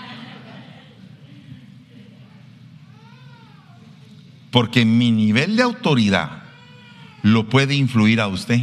Porque 4.56 4.86
mi 4.86 5.10
nivel 5.10 5.54
de 5.54 5.62
autoridad 5.62 6.44
lo 7.22 7.46
puede 7.46 7.74
influir 7.74 8.22
a 8.22 8.26
usted. 8.26 8.62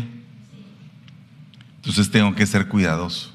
Entonces 1.75 2.09
tengo 2.09 2.33
que 2.33 2.47
ser 2.47 2.67
cuidadoso. 2.67 3.31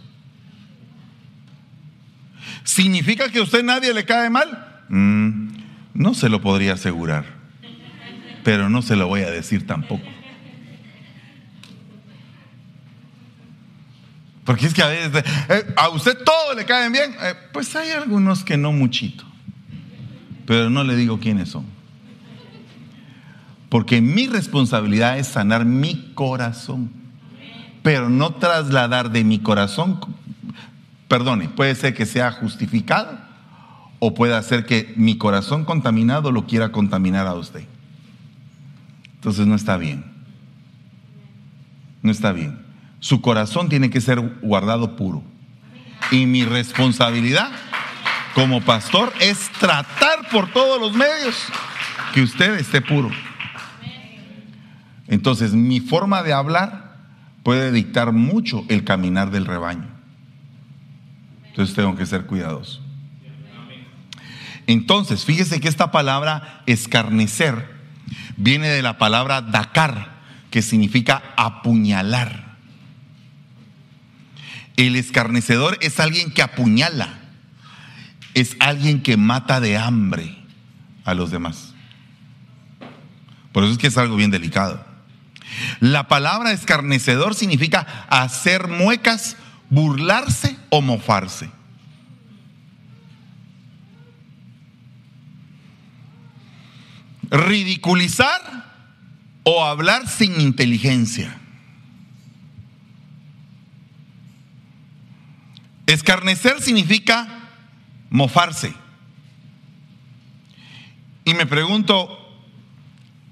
¿Significa 2.64 3.30
que 3.30 3.38
a 3.38 3.42
usted 3.42 3.62
nadie 3.62 3.94
le 3.94 4.04
cae 4.04 4.28
mal? 4.28 4.82
Mm, 4.88 5.50
no 5.94 6.14
se 6.14 6.28
lo 6.28 6.40
podría 6.40 6.72
asegurar, 6.72 7.26
pero 8.42 8.68
no 8.68 8.82
se 8.82 8.96
lo 8.96 9.06
voy 9.06 9.20
a 9.20 9.30
decir 9.30 9.64
tampoco. 9.64 10.08
Porque 14.44 14.66
es 14.66 14.74
que 14.74 14.82
a 14.82 14.88
veces, 14.88 15.24
eh, 15.48 15.74
a 15.76 15.90
usted 15.90 16.18
todo 16.24 16.54
le 16.54 16.64
caen 16.64 16.90
bien. 16.90 17.14
Eh, 17.22 17.34
pues 17.52 17.76
hay 17.76 17.92
algunos 17.92 18.42
que 18.42 18.56
no 18.56 18.72
muchito, 18.72 19.24
pero 20.44 20.68
no 20.68 20.82
le 20.82 20.96
digo 20.96 21.20
quiénes 21.20 21.50
son. 21.50 21.77
Porque 23.68 24.00
mi 24.00 24.26
responsabilidad 24.26 25.18
es 25.18 25.28
sanar 25.28 25.64
mi 25.64 26.12
corazón, 26.14 26.90
pero 27.82 28.08
no 28.08 28.34
trasladar 28.34 29.10
de 29.10 29.24
mi 29.24 29.40
corazón, 29.40 30.00
perdone, 31.06 31.48
puede 31.48 31.74
ser 31.74 31.94
que 31.94 32.06
sea 32.06 32.32
justificado 32.32 33.18
o 33.98 34.14
puede 34.14 34.40
ser 34.42 34.64
que 34.64 34.92
mi 34.96 35.18
corazón 35.18 35.64
contaminado 35.64 36.32
lo 36.32 36.46
quiera 36.46 36.72
contaminar 36.72 37.26
a 37.26 37.34
usted. 37.34 37.64
Entonces 39.14 39.46
no 39.46 39.54
está 39.54 39.76
bien. 39.76 40.04
No 42.02 42.10
está 42.10 42.32
bien. 42.32 42.64
Su 43.00 43.20
corazón 43.20 43.68
tiene 43.68 43.90
que 43.90 44.00
ser 44.00 44.20
guardado 44.40 44.96
puro. 44.96 45.22
Y 46.10 46.26
mi 46.26 46.44
responsabilidad 46.44 47.50
como 48.34 48.60
pastor 48.60 49.12
es 49.20 49.50
tratar 49.58 50.28
por 50.30 50.50
todos 50.52 50.80
los 50.80 50.94
medios 50.94 51.34
que 52.14 52.22
usted 52.22 52.54
esté 52.54 52.80
puro. 52.80 53.10
Entonces, 55.08 55.54
mi 55.54 55.80
forma 55.80 56.22
de 56.22 56.32
hablar 56.32 56.96
puede 57.42 57.72
dictar 57.72 58.12
mucho 58.12 58.64
el 58.68 58.84
caminar 58.84 59.30
del 59.30 59.46
rebaño. 59.46 59.88
Entonces, 61.46 61.74
tengo 61.74 61.96
que 61.96 62.06
ser 62.06 62.26
cuidadoso. 62.26 62.82
Entonces, 64.66 65.24
fíjese 65.24 65.60
que 65.60 65.68
esta 65.68 65.90
palabra 65.90 66.62
escarnecer 66.66 67.70
viene 68.36 68.68
de 68.68 68.82
la 68.82 68.98
palabra 68.98 69.40
dacar, 69.40 70.18
que 70.50 70.60
significa 70.60 71.22
apuñalar. 71.36 72.56
El 74.76 74.94
escarnecedor 74.94 75.78
es 75.80 75.98
alguien 76.00 76.30
que 76.30 76.42
apuñala, 76.42 77.18
es 78.34 78.56
alguien 78.60 79.02
que 79.02 79.16
mata 79.16 79.58
de 79.60 79.78
hambre 79.78 80.36
a 81.04 81.14
los 81.14 81.30
demás. 81.30 81.74
Por 83.52 83.64
eso 83.64 83.72
es 83.72 83.78
que 83.78 83.88
es 83.88 83.96
algo 83.96 84.16
bien 84.16 84.30
delicado. 84.30 84.87
La 85.80 86.08
palabra 86.08 86.52
escarnecedor 86.52 87.34
significa 87.34 88.06
hacer 88.08 88.68
muecas, 88.68 89.36
burlarse 89.70 90.56
o 90.70 90.80
mofarse. 90.80 91.50
Ridiculizar 97.30 98.40
o 99.42 99.64
hablar 99.64 100.08
sin 100.08 100.40
inteligencia. 100.40 101.38
Escarnecer 105.86 106.60
significa 106.60 107.48
mofarse. 108.10 108.74
Y 111.24 111.34
me 111.34 111.46
pregunto, 111.46 112.18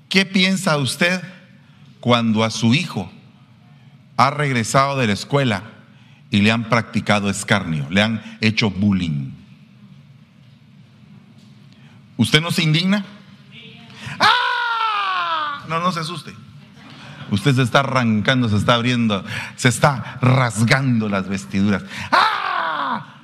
¿qué 0.09 0.27
piensa 0.27 0.77
usted 0.77 1.23
cuando 2.07 2.45
a 2.45 2.51
su 2.51 2.73
hijo 2.73 3.11
ha 4.17 4.31
regresado 4.31 4.97
de 4.97 5.09
la 5.09 5.13
escuela 5.13 5.65
y 6.31 6.41
le 6.41 6.53
han 6.53 6.69
practicado 6.69 7.29
escarnio, 7.29 7.85
le 7.91 8.01
han 8.01 8.39
hecho 8.41 8.71
bullying. 8.71 9.33
¿Usted 12.17 12.41
no 12.41 12.53
se 12.53 12.63
indigna? 12.63 13.05
¡Ah! 14.21 15.65
No, 15.69 15.81
no 15.81 15.91
se 15.91 15.99
asuste. 15.99 16.33
Usted 17.33 17.57
se 17.57 17.63
está 17.63 17.81
arrancando, 17.81 18.49
se 18.49 18.57
está 18.57 18.75
abriendo, 18.75 19.25
se 19.57 19.69
está 19.69 20.21
rasgando 20.21 21.09
las 21.09 21.29
vestiduras. 21.29 21.83
¡Ah! 22.13 23.17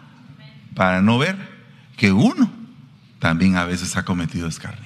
Para 0.75 1.03
no 1.03 1.19
ver 1.19 1.37
que 1.97 2.11
uno 2.11 2.51
también 3.21 3.55
a 3.55 3.65
veces 3.65 3.97
ha 3.97 4.05
cometido 4.05 4.49
escarnio. 4.49 4.82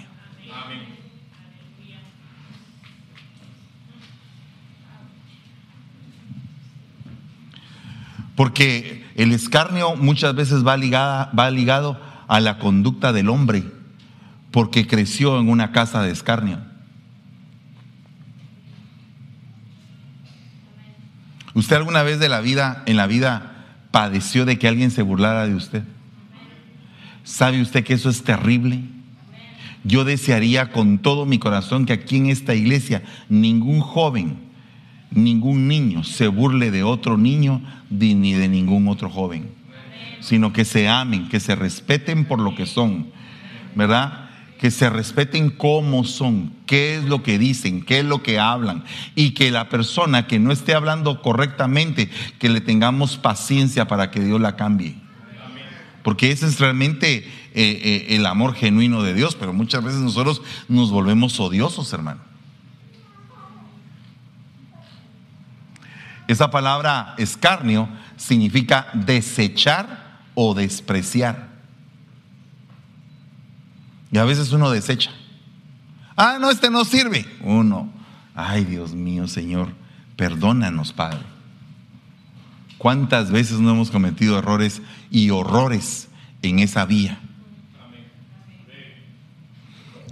Porque 8.37 9.05
el 9.17 9.33
escarnio 9.33 9.97
muchas 9.97 10.35
veces 10.35 10.65
va, 10.65 10.77
ligada, 10.77 11.33
va 11.37 11.51
ligado 11.51 12.01
a 12.29 12.39
la 12.39 12.59
conducta 12.59 13.13
del 13.13 13.29
hombre 13.29 13.65
porque 14.51 14.87
creció 14.87 15.39
en 15.39 15.49
una 15.49 15.73
casa 15.73 16.03
de 16.03 16.11
escarnio. 16.11 16.59
¿Usted 21.53 21.77
alguna 21.77 22.03
vez 22.03 22.19
de 22.21 22.29
la 22.29 22.41
vida, 22.41 22.83
en 22.87 22.97
la 22.97 23.07
vida, 23.07 23.65
padeció 23.91 24.45
de 24.45 24.59
que 24.59 24.69
alguien 24.69 24.91
se 24.91 25.03
burlara 25.03 25.47
de 25.47 25.55
usted? 25.55 25.83
¿Sabe 27.25 27.61
usted 27.61 27.85
que 27.85 27.95
eso 27.95 28.11
es 28.11 28.25
terrible? 28.25 28.83
Yo 29.83 30.05
desearía 30.05 30.71
con 30.73 30.99
todo 30.99 31.27
mi 31.27 31.39
corazón 31.39 31.87
que 31.87 31.93
aquí 31.93 32.17
en 32.17 32.27
esta 32.27 32.55
iglesia 32.55 33.03
ningún 33.29 33.81
joven, 33.81 34.39
ningún 35.11 35.69
niño 35.69 36.05
se 36.05 36.29
burle 36.29 36.71
de 36.71 36.83
otro 36.83 37.17
niño 37.17 37.63
ni 37.91 38.33
de 38.33 38.49
ningún 38.49 38.89
otro 38.89 39.11
joven, 39.11 39.51
sino 40.21 40.53
que 40.53 40.65
se 40.65 40.89
amen, 40.89 41.29
que 41.29 41.41
se 41.41 41.55
respeten 41.55 42.25
por 42.25 42.41
lo 42.41 42.55
que 42.55 42.67
son, 42.67 43.09
¿verdad? 43.75 44.27
que 44.59 44.71
se 44.71 44.89
respeten 44.89 45.51
cómo 45.51 46.05
son, 46.05 46.53
qué 46.67 46.97
es 46.97 47.05
lo 47.05 47.23
que 47.23 47.39
dicen, 47.39 47.83
qué 47.83 48.01
es 48.01 48.05
lo 48.05 48.23
que 48.23 48.39
hablan, 48.39 48.85
y 49.15 49.33
que 49.33 49.51
la 49.51 49.69
persona 49.69 50.27
que 50.27 50.39
no 50.39 50.53
esté 50.53 50.75
hablando 50.75 51.21
correctamente, 51.23 52.11
que 52.39 52.49
le 52.49 52.61
tengamos 52.61 53.17
paciencia 53.17 53.87
para 53.87 54.11
que 54.11 54.21
Dios 54.21 54.41
la 54.41 54.57
cambie. 54.57 54.97
Porque 56.03 56.31
ese 56.31 56.47
es 56.47 56.61
realmente 56.61 57.19
eh, 57.19 57.25
eh, 57.55 58.07
el 58.11 58.27
amor 58.27 58.55
genuino 58.55 59.03
de 59.03 59.13
Dios, 59.13 59.35
pero 59.35 59.53
muchas 59.53 59.83
veces 59.83 60.01
nosotros 60.01 60.41
nos 60.69 60.91
volvemos 60.91 61.39
odiosos, 61.41 61.93
hermano. 61.93 62.21
Esa 66.29 66.51
palabra 66.51 67.15
escarnio 67.19 67.89
significa 68.17 68.89
desechar 68.95 70.21
o 70.35 70.55
despreciar. 70.55 71.49
Y 74.11 74.19
a 74.19 74.25
veces 74.25 74.53
uno 74.53 74.71
desecha. 74.71 75.11
Ah, 76.17 76.39
no, 76.41 76.51
este 76.51 76.71
no 76.71 76.85
sirve. 76.85 77.27
Uno, 77.43 77.91
ay 78.35 78.65
Dios 78.65 78.95
mío, 78.95 79.29
Señor, 79.29 79.73
perdónanos, 80.17 80.93
Padre. 80.93 81.21
¿Cuántas 82.79 83.31
veces 83.31 83.59
no 83.61 83.71
hemos 83.71 83.91
cometido 83.91 84.39
errores 84.39 84.83
y 85.11 85.31
horrores 85.31 86.09
en 86.43 86.59
esa 86.59 86.85
vía? 86.85 87.21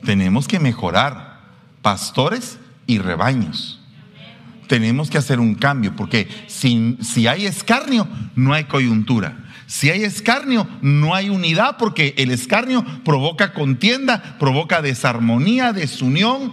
Tenemos 0.05 0.49
que 0.49 0.61
mejorar 0.61 1.41
pastores 1.83 2.59
y 2.87 2.99
rebaños. 2.99 3.81
Tenemos 4.67 5.11
que 5.11 5.19
hacer 5.19 5.41
un 5.41 5.55
cambio, 5.55 5.95
porque 5.97 6.29
si, 6.47 6.97
si 7.03 7.27
hay 7.27 7.47
escarnio, 7.47 8.09
no 8.35 8.55
hay 8.55 8.65
coyuntura. 8.65 9.45
Si 9.67 9.91
hay 9.91 10.05
escarnio, 10.05 10.69
no 10.83 11.15
hay 11.15 11.31
unidad 11.31 11.77
porque 11.79 12.15
el 12.19 12.31
escarnio 12.31 12.85
provoca 13.05 13.53
contienda, 13.53 14.37
provoca 14.39 14.83
desarmonía, 14.83 15.73
desunión, 15.73 16.53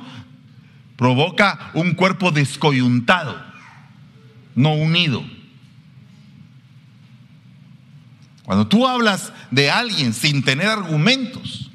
provoca 0.95 1.71
un 1.73 1.93
cuerpo 1.93 2.31
descoyuntado, 2.31 3.35
no 4.55 4.73
unido. 4.73 5.23
Cuando 8.43 8.67
tú 8.67 8.87
hablas 8.87 9.33
de 9.49 9.71
alguien 9.71 10.13
sin 10.13 10.43
tener 10.43 10.67
argumentos, 10.67 11.69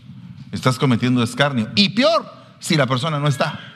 estás 0.52 0.78
cometiendo 0.78 1.22
escarnio. 1.22 1.70
Y 1.74 1.90
peor, 1.90 2.30
si 2.60 2.76
la 2.76 2.86
persona 2.86 3.18
no 3.18 3.28
está. 3.28 3.75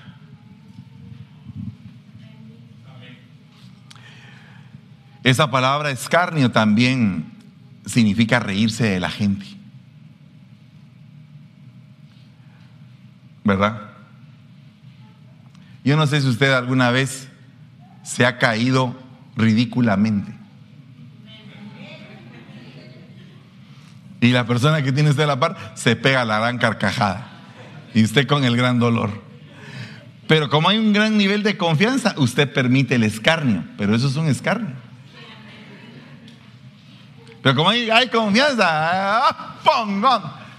Esa 5.22 5.50
palabra 5.50 5.90
escarnio 5.90 6.50
también 6.50 7.32
significa 7.84 8.40
reírse 8.40 8.84
de 8.84 9.00
la 9.00 9.10
gente. 9.10 9.46
¿Verdad? 13.44 13.90
Yo 15.84 15.96
no 15.96 16.06
sé 16.06 16.20
si 16.20 16.28
usted 16.28 16.52
alguna 16.52 16.90
vez 16.90 17.28
se 18.02 18.24
ha 18.24 18.38
caído 18.38 18.96
ridículamente. 19.36 20.34
Y 24.20 24.32
la 24.32 24.46
persona 24.46 24.82
que 24.82 24.92
tiene 24.92 25.10
usted 25.10 25.22
a 25.22 25.28
la 25.28 25.40
par 25.40 25.72
se 25.74 25.96
pega 25.96 26.24
la 26.24 26.38
gran 26.38 26.58
carcajada. 26.58 27.26
Y 27.94 28.04
usted 28.04 28.26
con 28.26 28.44
el 28.44 28.56
gran 28.56 28.78
dolor. 28.78 29.10
Pero 30.28 30.48
como 30.48 30.68
hay 30.68 30.78
un 30.78 30.92
gran 30.92 31.16
nivel 31.16 31.42
de 31.42 31.56
confianza, 31.56 32.14
usted 32.18 32.52
permite 32.52 32.94
el 32.96 33.02
escarnio. 33.02 33.64
Pero 33.78 33.94
eso 33.94 34.06
es 34.06 34.16
un 34.16 34.26
escarnio. 34.26 34.76
Pero 37.42 37.54
como 37.54 37.70
hay, 37.70 38.08
confianza, 38.08 38.66
ah, 38.68 39.56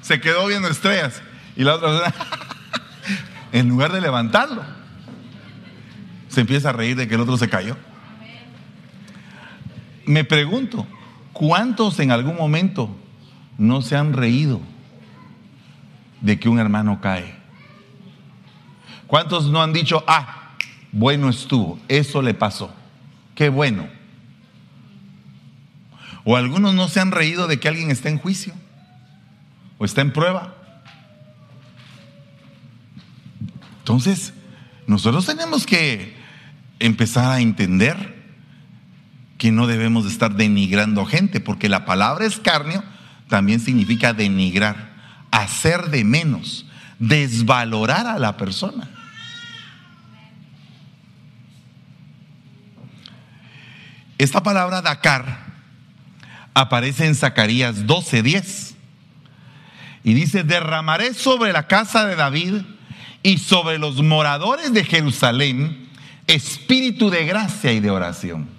se 0.02 0.20
quedó 0.20 0.48
viendo 0.48 0.68
estrellas. 0.68 1.22
Y 1.56 1.64
la 1.64 1.76
otra 1.76 2.14
en 3.52 3.70
lugar 3.70 3.92
de 3.92 4.02
levantarlo, 4.02 4.64
se 6.28 6.42
empieza 6.42 6.70
a 6.70 6.74
reír 6.74 6.96
de 6.96 7.08
que 7.08 7.16
el 7.16 7.22
otro 7.22 7.38
se 7.38 7.50
cayó. 7.50 7.78
Me 10.06 10.24
pregunto, 10.24 10.88
¿cuántos 11.34 12.00
en 12.00 12.12
algún 12.12 12.36
momento 12.36 12.90
no 13.58 13.82
se 13.82 13.96
han 13.96 14.14
reído 14.14 14.62
de 16.22 16.40
que 16.40 16.50
un 16.50 16.60
hermano 16.60 17.00
cae? 17.02 17.36
¿Cuántos 19.06 19.52
no 19.52 19.62
han 19.62 19.74
dicho, 19.74 20.04
ah, 20.08 20.56
bueno 20.92 21.30
estuvo, 21.30 21.80
eso 21.88 22.22
le 22.22 22.34
pasó, 22.34 22.74
qué 23.36 23.50
bueno? 23.50 24.01
O 26.24 26.38
algunos 26.38 26.74
no 26.74 26.88
se 26.88 27.00
han 27.00 27.12
reído 27.12 27.48
de 27.48 27.60
que 27.60 27.68
alguien 27.68 27.92
está 27.92 28.10
en 28.10 28.20
juicio 28.20 28.54
o 29.78 29.86
está 29.86 30.02
en 30.02 30.14
prueba. 30.14 30.56
Entonces, 33.80 34.34
nosotros 34.86 35.26
tenemos 35.26 35.66
que 35.66 36.16
empezar 36.80 37.32
a 37.32 37.42
entender 37.42 38.22
que 39.38 39.52
no 39.52 39.66
debemos 39.66 40.04
de 40.04 40.12
estar 40.12 40.36
denigrando 40.36 41.04
gente, 41.06 41.40
porque 41.40 41.68
la 41.68 41.86
palabra 41.86 42.26
escarnio 42.26 42.84
también 43.28 43.60
significa 43.60 44.14
denigrar, 44.14 44.92
hacer 45.32 45.90
de 45.90 46.04
menos, 46.04 46.68
desvalorar 47.00 48.06
a 48.06 48.20
la 48.20 48.38
persona. 48.38 48.88
Esta 54.20 54.44
palabra 54.44 54.84
Dakar 54.84 55.41
aparece 56.54 57.06
en 57.06 57.16
Zacarías 57.16 57.86
12:10. 57.86 58.76
Y 60.04 60.14
dice, 60.14 60.44
derramaré 60.44 61.14
sobre 61.14 61.54
la 61.54 61.68
casa 61.68 62.06
de 62.06 62.16
David 62.16 62.56
y 63.22 63.38
sobre 63.38 63.78
los 63.78 64.02
moradores 64.02 64.74
de 64.74 64.84
Jerusalén 64.84 65.90
espíritu 66.28 67.10
de 67.10 67.26
gracia 67.26 67.72
y 67.72 67.80
de 67.80 67.92
oración. 67.92 68.50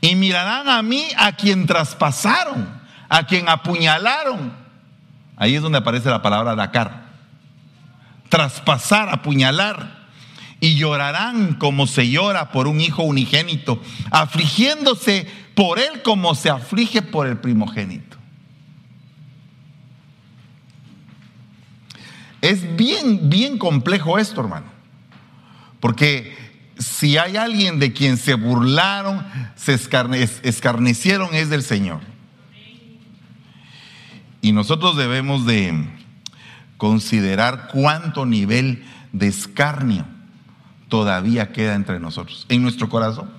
Y 0.00 0.16
mirarán 0.16 0.68
a 0.68 0.82
mí 0.82 1.04
a 1.16 1.32
quien 1.32 1.66
traspasaron, 1.66 2.68
a 3.08 3.26
quien 3.26 3.48
apuñalaron. 3.48 4.52
Ahí 5.36 5.54
es 5.54 5.62
donde 5.62 5.78
aparece 5.78 6.10
la 6.10 6.22
palabra 6.22 6.54
Dakar. 6.54 7.04
Traspasar, 8.28 9.10
apuñalar. 9.10 10.01
Y 10.62 10.76
llorarán 10.76 11.54
como 11.54 11.88
se 11.88 12.08
llora 12.08 12.52
por 12.52 12.68
un 12.68 12.80
hijo 12.80 13.02
unigénito, 13.02 13.82
afligiéndose 14.12 15.26
por 15.56 15.80
él 15.80 16.02
como 16.04 16.36
se 16.36 16.50
aflige 16.50 17.02
por 17.02 17.26
el 17.26 17.38
primogénito. 17.38 18.16
Es 22.40 22.76
bien, 22.76 23.28
bien 23.28 23.58
complejo 23.58 24.20
esto, 24.20 24.40
hermano. 24.40 24.66
Porque 25.80 26.36
si 26.78 27.18
hay 27.18 27.36
alguien 27.36 27.80
de 27.80 27.92
quien 27.92 28.16
se 28.16 28.34
burlaron, 28.34 29.26
se 29.56 29.74
escarnecieron, 29.74 31.34
es 31.34 31.50
del 31.50 31.64
Señor. 31.64 32.02
Y 34.40 34.52
nosotros 34.52 34.96
debemos 34.96 35.44
de 35.44 35.88
considerar 36.76 37.66
cuánto 37.66 38.26
nivel 38.26 38.84
de 39.10 39.26
escarnio 39.26 40.11
todavía 40.92 41.52
queda 41.52 41.74
entre 41.74 41.98
nosotros, 42.00 42.44
en 42.50 42.60
nuestro 42.60 42.90
corazón. 42.90 43.30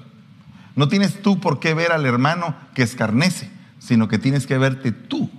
No 0.76 0.88
tienes 0.88 1.22
tú 1.22 1.40
por 1.40 1.60
qué 1.60 1.76
ver 1.76 1.92
al 1.92 2.04
hermano 2.04 2.56
que 2.74 2.82
escarnece, 2.82 3.48
sino 3.78 4.08
que 4.08 4.18
tienes 4.18 4.48
que 4.48 4.58
verte 4.58 4.92
tú. 4.92 5.30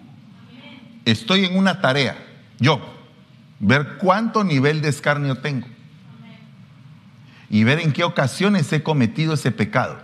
Estoy 1.06 1.44
en 1.44 1.58
una 1.58 1.80
tarea, 1.80 2.16
yo, 2.60 2.80
ver 3.58 3.96
cuánto 3.98 4.44
nivel 4.44 4.80
de 4.80 4.90
escarnio 4.90 5.38
tengo 5.38 5.66
y 7.50 7.64
ver 7.64 7.80
en 7.80 7.92
qué 7.92 8.04
ocasiones 8.04 8.72
he 8.72 8.84
cometido 8.84 9.34
ese 9.34 9.50
pecado. 9.50 9.98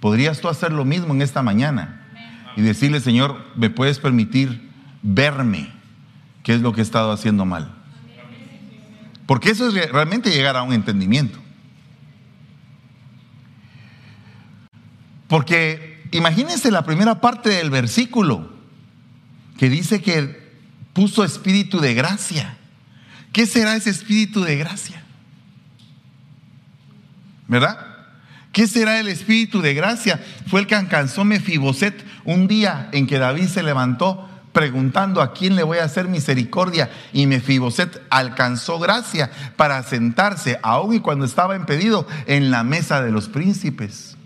Podrías 0.00 0.40
tú 0.40 0.48
hacer 0.48 0.72
lo 0.72 0.86
mismo 0.86 1.12
en 1.12 1.20
esta 1.20 1.42
mañana 1.42 2.06
y 2.56 2.62
decirle, 2.62 3.00
Señor, 3.00 3.36
¿me 3.54 3.68
puedes 3.68 3.98
permitir 3.98 4.70
verme 5.02 5.70
qué 6.42 6.54
es 6.54 6.62
lo 6.62 6.72
que 6.72 6.80
he 6.80 6.84
estado 6.84 7.12
haciendo 7.12 7.44
mal? 7.44 7.79
Porque 9.30 9.50
eso 9.50 9.68
es 9.68 9.92
realmente 9.92 10.32
llegar 10.32 10.56
a 10.56 10.62
un 10.64 10.72
entendimiento. 10.72 11.38
Porque 15.28 16.02
imagínense 16.10 16.72
la 16.72 16.84
primera 16.84 17.20
parte 17.20 17.50
del 17.50 17.70
versículo 17.70 18.52
que 19.56 19.70
dice 19.70 20.02
que 20.02 20.50
puso 20.92 21.22
espíritu 21.22 21.78
de 21.78 21.94
gracia. 21.94 22.58
¿Qué 23.32 23.46
será 23.46 23.76
ese 23.76 23.90
espíritu 23.90 24.42
de 24.42 24.56
gracia? 24.56 25.00
¿Verdad? 27.46 27.86
¿Qué 28.50 28.66
será 28.66 28.98
el 28.98 29.06
espíritu 29.06 29.60
de 29.60 29.74
gracia? 29.74 30.20
Fue 30.48 30.58
el 30.58 30.66
que 30.66 30.74
alcanzó 30.74 31.24
Mefiboset 31.24 32.04
un 32.24 32.48
día 32.48 32.88
en 32.90 33.06
que 33.06 33.20
David 33.20 33.46
se 33.46 33.62
levantó 33.62 34.28
preguntando 34.52 35.22
a 35.22 35.32
quién 35.32 35.56
le 35.56 35.62
voy 35.62 35.78
a 35.78 35.84
hacer 35.84 36.08
misericordia 36.08 36.90
y 37.12 37.26
Mefiboset 37.26 38.02
alcanzó 38.10 38.78
gracia 38.78 39.30
para 39.56 39.82
sentarse, 39.82 40.58
aún 40.62 40.94
y 40.94 41.00
cuando 41.00 41.24
estaba 41.24 41.56
impedido, 41.56 42.06
en 42.26 42.50
la 42.50 42.64
mesa 42.64 43.02
de 43.02 43.12
los 43.12 43.28
príncipes. 43.28 44.16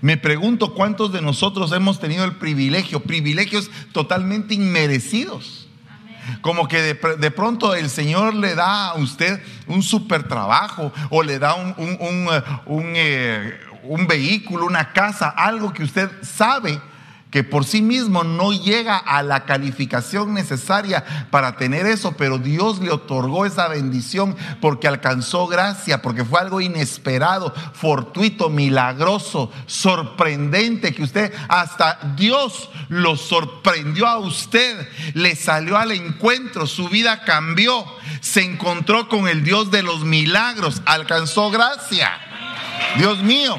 Me 0.00 0.16
pregunto 0.16 0.74
cuántos 0.74 1.12
de 1.12 1.22
nosotros 1.22 1.72
hemos 1.72 2.00
tenido 2.00 2.24
el 2.24 2.36
privilegio, 2.36 3.00
privilegios 3.00 3.70
totalmente 3.92 4.54
inmerecidos. 4.54 5.68
Como 6.42 6.68
que 6.68 6.80
de, 6.80 7.30
pronto 7.30 7.74
el 7.74 7.90
Señor 7.90 8.34
le 8.34 8.54
da 8.54 8.90
a 8.90 8.94
usted 8.94 9.42
un 9.66 9.82
super 9.82 10.28
trabajo 10.28 10.92
o 11.10 11.22
le 11.22 11.38
da 11.38 11.54
un, 11.54 11.74
un, 11.78 12.28
un, 12.66 12.92
eh, 12.94 13.58
un 13.82 14.06
vehículo, 14.06 14.66
una 14.66 14.92
casa, 14.92 15.28
algo 15.28 15.72
que 15.72 15.82
usted 15.82 16.08
sabe 16.22 16.80
que 17.30 17.44
por 17.44 17.64
sí 17.64 17.80
mismo 17.80 18.24
no 18.24 18.52
llega 18.52 18.96
a 18.96 19.22
la 19.22 19.44
calificación 19.44 20.34
necesaria 20.34 21.04
para 21.30 21.56
tener 21.56 21.86
eso, 21.86 22.12
pero 22.16 22.38
Dios 22.38 22.80
le 22.80 22.90
otorgó 22.90 23.46
esa 23.46 23.68
bendición 23.68 24.36
porque 24.60 24.88
alcanzó 24.88 25.46
gracia, 25.46 26.02
porque 26.02 26.24
fue 26.24 26.40
algo 26.40 26.60
inesperado, 26.60 27.54
fortuito, 27.72 28.50
milagroso, 28.50 29.50
sorprendente, 29.66 30.94
que 30.94 31.04
usted, 31.04 31.32
hasta 31.48 31.98
Dios 32.16 32.70
lo 32.88 33.16
sorprendió 33.16 34.06
a 34.06 34.18
usted, 34.18 34.88
le 35.14 35.36
salió 35.36 35.78
al 35.78 35.92
encuentro, 35.92 36.66
su 36.66 36.88
vida 36.88 37.24
cambió, 37.24 37.84
se 38.20 38.42
encontró 38.42 39.08
con 39.08 39.28
el 39.28 39.44
Dios 39.44 39.70
de 39.70 39.82
los 39.82 40.04
milagros, 40.04 40.82
alcanzó 40.84 41.50
gracia. 41.50 42.10
Dios 42.96 43.22
mío. 43.22 43.58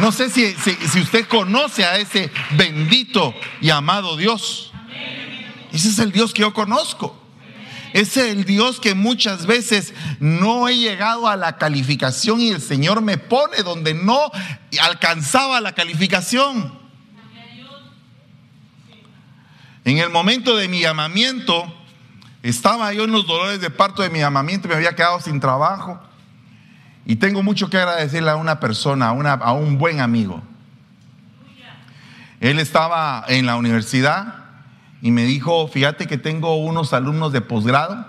No 0.00 0.10
sé 0.12 0.28
si, 0.28 0.54
si, 0.54 1.00
usted 1.00 1.26
conoce 1.28 1.84
a 1.84 1.98
ese 1.98 2.30
bendito 2.52 3.34
y 3.60 3.70
amado 3.70 4.16
Dios. 4.16 4.72
Ese 5.72 5.88
es 5.88 5.98
el 5.98 6.12
Dios 6.12 6.32
que 6.32 6.42
yo 6.42 6.52
conozco. 6.52 7.20
Ese 7.92 8.28
es 8.28 8.36
el 8.36 8.44
Dios 8.44 8.80
que 8.80 8.94
muchas 8.94 9.46
veces 9.46 9.94
no 10.18 10.66
he 10.66 10.76
llegado 10.76 11.28
a 11.28 11.36
la 11.36 11.58
calificación 11.58 12.40
y 12.40 12.50
el 12.50 12.60
Señor 12.60 13.02
me 13.02 13.18
pone 13.18 13.62
donde 13.62 13.94
no 13.94 14.32
alcanzaba 14.80 15.60
la 15.60 15.72
calificación. 15.72 16.76
En 19.84 19.98
el 19.98 20.10
momento 20.10 20.56
de 20.56 20.66
mi 20.66 20.80
llamamiento, 20.80 21.72
estaba 22.42 22.92
yo 22.92 23.04
en 23.04 23.12
los 23.12 23.26
dolores 23.26 23.60
de 23.60 23.70
parto 23.70 24.02
de 24.02 24.10
mi 24.10 24.18
llamamiento, 24.18 24.66
me 24.66 24.74
había 24.74 24.96
quedado 24.96 25.20
sin 25.20 25.38
trabajo. 25.38 26.00
Y 27.06 27.16
tengo 27.16 27.42
mucho 27.42 27.68
que 27.68 27.76
agradecerle 27.76 28.30
a 28.30 28.36
una 28.36 28.60
persona, 28.60 29.08
a, 29.08 29.52
un 29.52 29.78
buen 29.78 30.00
amigo. 30.00 30.42
Él 32.40 32.58
estaba 32.58 33.24
en 33.28 33.46
la 33.46 33.56
universidad 33.56 34.34
y 35.02 35.10
me 35.10 35.24
dijo, 35.24 35.68
fíjate 35.68 36.06
que 36.06 36.18
tengo 36.18 36.56
unos 36.56 36.92
alumnos 36.92 37.32
de 37.32 37.40
posgrado 37.40 38.06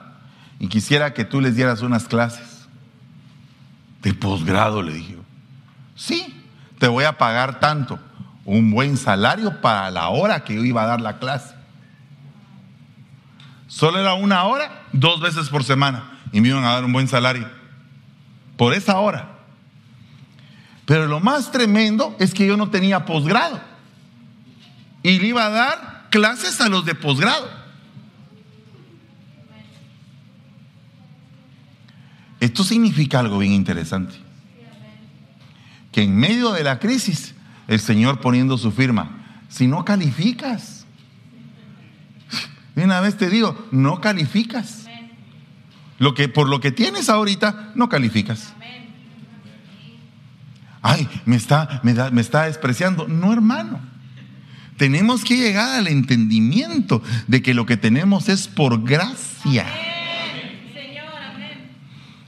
y 0.59 0.67
quisiera 0.67 1.13
que 1.13 1.25
tú 1.25 1.41
les 1.41 1.55
dieras 1.55 1.81
unas 1.81 2.07
clases. 2.07 2.67
De 4.01 4.13
posgrado, 4.13 4.81
le 4.81 4.93
dije. 4.93 5.17
Sí, 5.95 6.43
te 6.79 6.87
voy 6.87 7.03
a 7.05 7.17
pagar 7.17 7.59
tanto, 7.59 7.99
un 8.45 8.71
buen 8.71 8.97
salario 8.97 9.61
para 9.61 9.89
la 9.91 10.09
hora 10.09 10.43
que 10.43 10.55
yo 10.55 10.63
iba 10.63 10.83
a 10.83 10.87
dar 10.87 11.01
la 11.01 11.19
clase. 11.19 11.53
Solo 13.67 13.99
era 13.99 14.13
una 14.13 14.43
hora, 14.43 14.83
dos 14.93 15.19
veces 15.19 15.49
por 15.49 15.63
semana, 15.63 16.19
y 16.31 16.39
me 16.39 16.49
iban 16.49 16.63
a 16.63 16.73
dar 16.73 16.85
un 16.85 16.93
buen 16.93 17.07
salario 17.07 17.49
por 18.57 18.73
esa 18.73 18.99
hora. 18.99 19.39
Pero 20.85 21.07
lo 21.07 21.19
más 21.19 21.51
tremendo 21.51 22.15
es 22.19 22.33
que 22.33 22.45
yo 22.45 22.57
no 22.57 22.69
tenía 22.69 23.05
posgrado. 23.05 23.59
Y 25.03 25.19
le 25.19 25.27
iba 25.27 25.45
a 25.45 25.49
dar 25.49 26.07
clases 26.09 26.61
a 26.61 26.69
los 26.69 26.85
de 26.85 26.95
posgrado. 26.95 27.49
Esto 32.39 32.63
significa 32.63 33.19
algo 33.19 33.39
bien 33.39 33.53
interesante. 33.53 34.15
Que 35.91 36.03
en 36.03 36.15
medio 36.15 36.51
de 36.51 36.63
la 36.63 36.79
crisis, 36.79 37.33
el 37.67 37.79
Señor 37.79 38.21
poniendo 38.21 38.57
su 38.57 38.71
firma, 38.71 39.41
si 39.49 39.67
no 39.67 39.85
calificas, 39.85 40.85
una 42.75 42.99
vez 42.99 43.17
te 43.17 43.29
digo, 43.29 43.67
no 43.71 44.01
calificas. 44.01 44.84
Lo 45.97 46.13
que, 46.13 46.27
por 46.27 46.49
lo 46.49 46.59
que 46.59 46.71
tienes 46.71 47.09
ahorita, 47.09 47.71
no 47.75 47.89
calificas. 47.89 48.53
Ay, 50.81 51.07
me 51.25 51.35
está, 51.35 51.81
me, 51.83 51.93
me 52.11 52.21
está 52.21 52.43
despreciando. 52.45 53.07
No, 53.07 53.33
hermano. 53.33 53.79
Tenemos 54.77 55.23
que 55.23 55.37
llegar 55.37 55.79
al 55.79 55.87
entendimiento 55.87 57.01
de 57.27 57.41
que 57.41 57.53
lo 57.53 57.65
que 57.65 57.77
tenemos 57.77 58.27
es 58.29 58.47
por 58.47 58.83
gracia. 58.83 59.65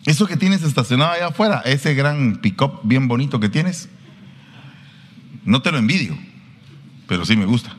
Eso 0.06 0.26
que 0.26 0.38
tienes 0.38 0.64
estacionado 0.64 1.12
allá 1.12 1.28
afuera, 1.28 1.62
ese 1.66 1.94
gran 1.94 2.38
pick-up 2.38 2.80
bien 2.84 3.10
bonito 3.10 3.42
que 3.42 3.50
tienes, 3.50 3.90
no 5.44 5.62
te 5.62 5.70
lo 5.72 5.78
envidio, 5.78 6.18
pero 7.08 7.26
sí 7.26 7.36
me 7.36 7.46
gusta. 7.46 7.77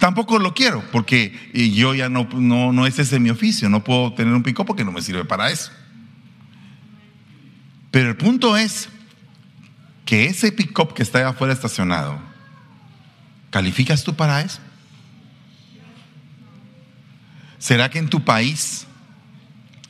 Tampoco 0.00 0.38
lo 0.38 0.54
quiero, 0.54 0.82
porque 0.92 1.50
yo 1.52 1.94
ya 1.94 2.08
no, 2.08 2.26
no, 2.32 2.72
no 2.72 2.86
es 2.86 2.98
ese 2.98 3.20
mi 3.20 3.28
oficio, 3.28 3.68
no 3.68 3.84
puedo 3.84 4.14
tener 4.14 4.32
un 4.32 4.42
pico 4.42 4.64
porque 4.64 4.82
no 4.82 4.92
me 4.92 5.02
sirve 5.02 5.26
para 5.26 5.50
eso. 5.50 5.70
Pero 7.90 8.08
el 8.08 8.16
punto 8.16 8.56
es 8.56 8.88
que 10.06 10.24
ese 10.24 10.52
pick-up 10.52 10.94
que 10.94 11.02
está 11.02 11.18
allá 11.18 11.28
afuera 11.28 11.52
estacionado, 11.52 12.18
¿calificas 13.50 14.02
tú 14.02 14.16
para 14.16 14.40
eso? 14.40 14.58
¿Será 17.58 17.90
que 17.90 17.98
en 17.98 18.08
tu 18.08 18.24
país, 18.24 18.86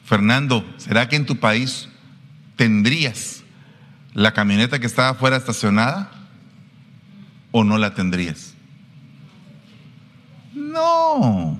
Fernando, 0.05 0.69
será 0.77 1.09
que 1.09 1.15
en 1.15 1.25
tu 1.25 1.37
país 1.37 1.89
tendrías 2.57 3.45
la 4.13 4.35
camioneta 4.35 4.81
que 4.81 4.87
está 4.87 5.11
afuera 5.11 5.37
estacionada 5.37 6.11
o 7.53 7.63
no 7.63 7.79
la 7.79 7.95
tendrías? 7.95 8.55
No. 10.71 11.59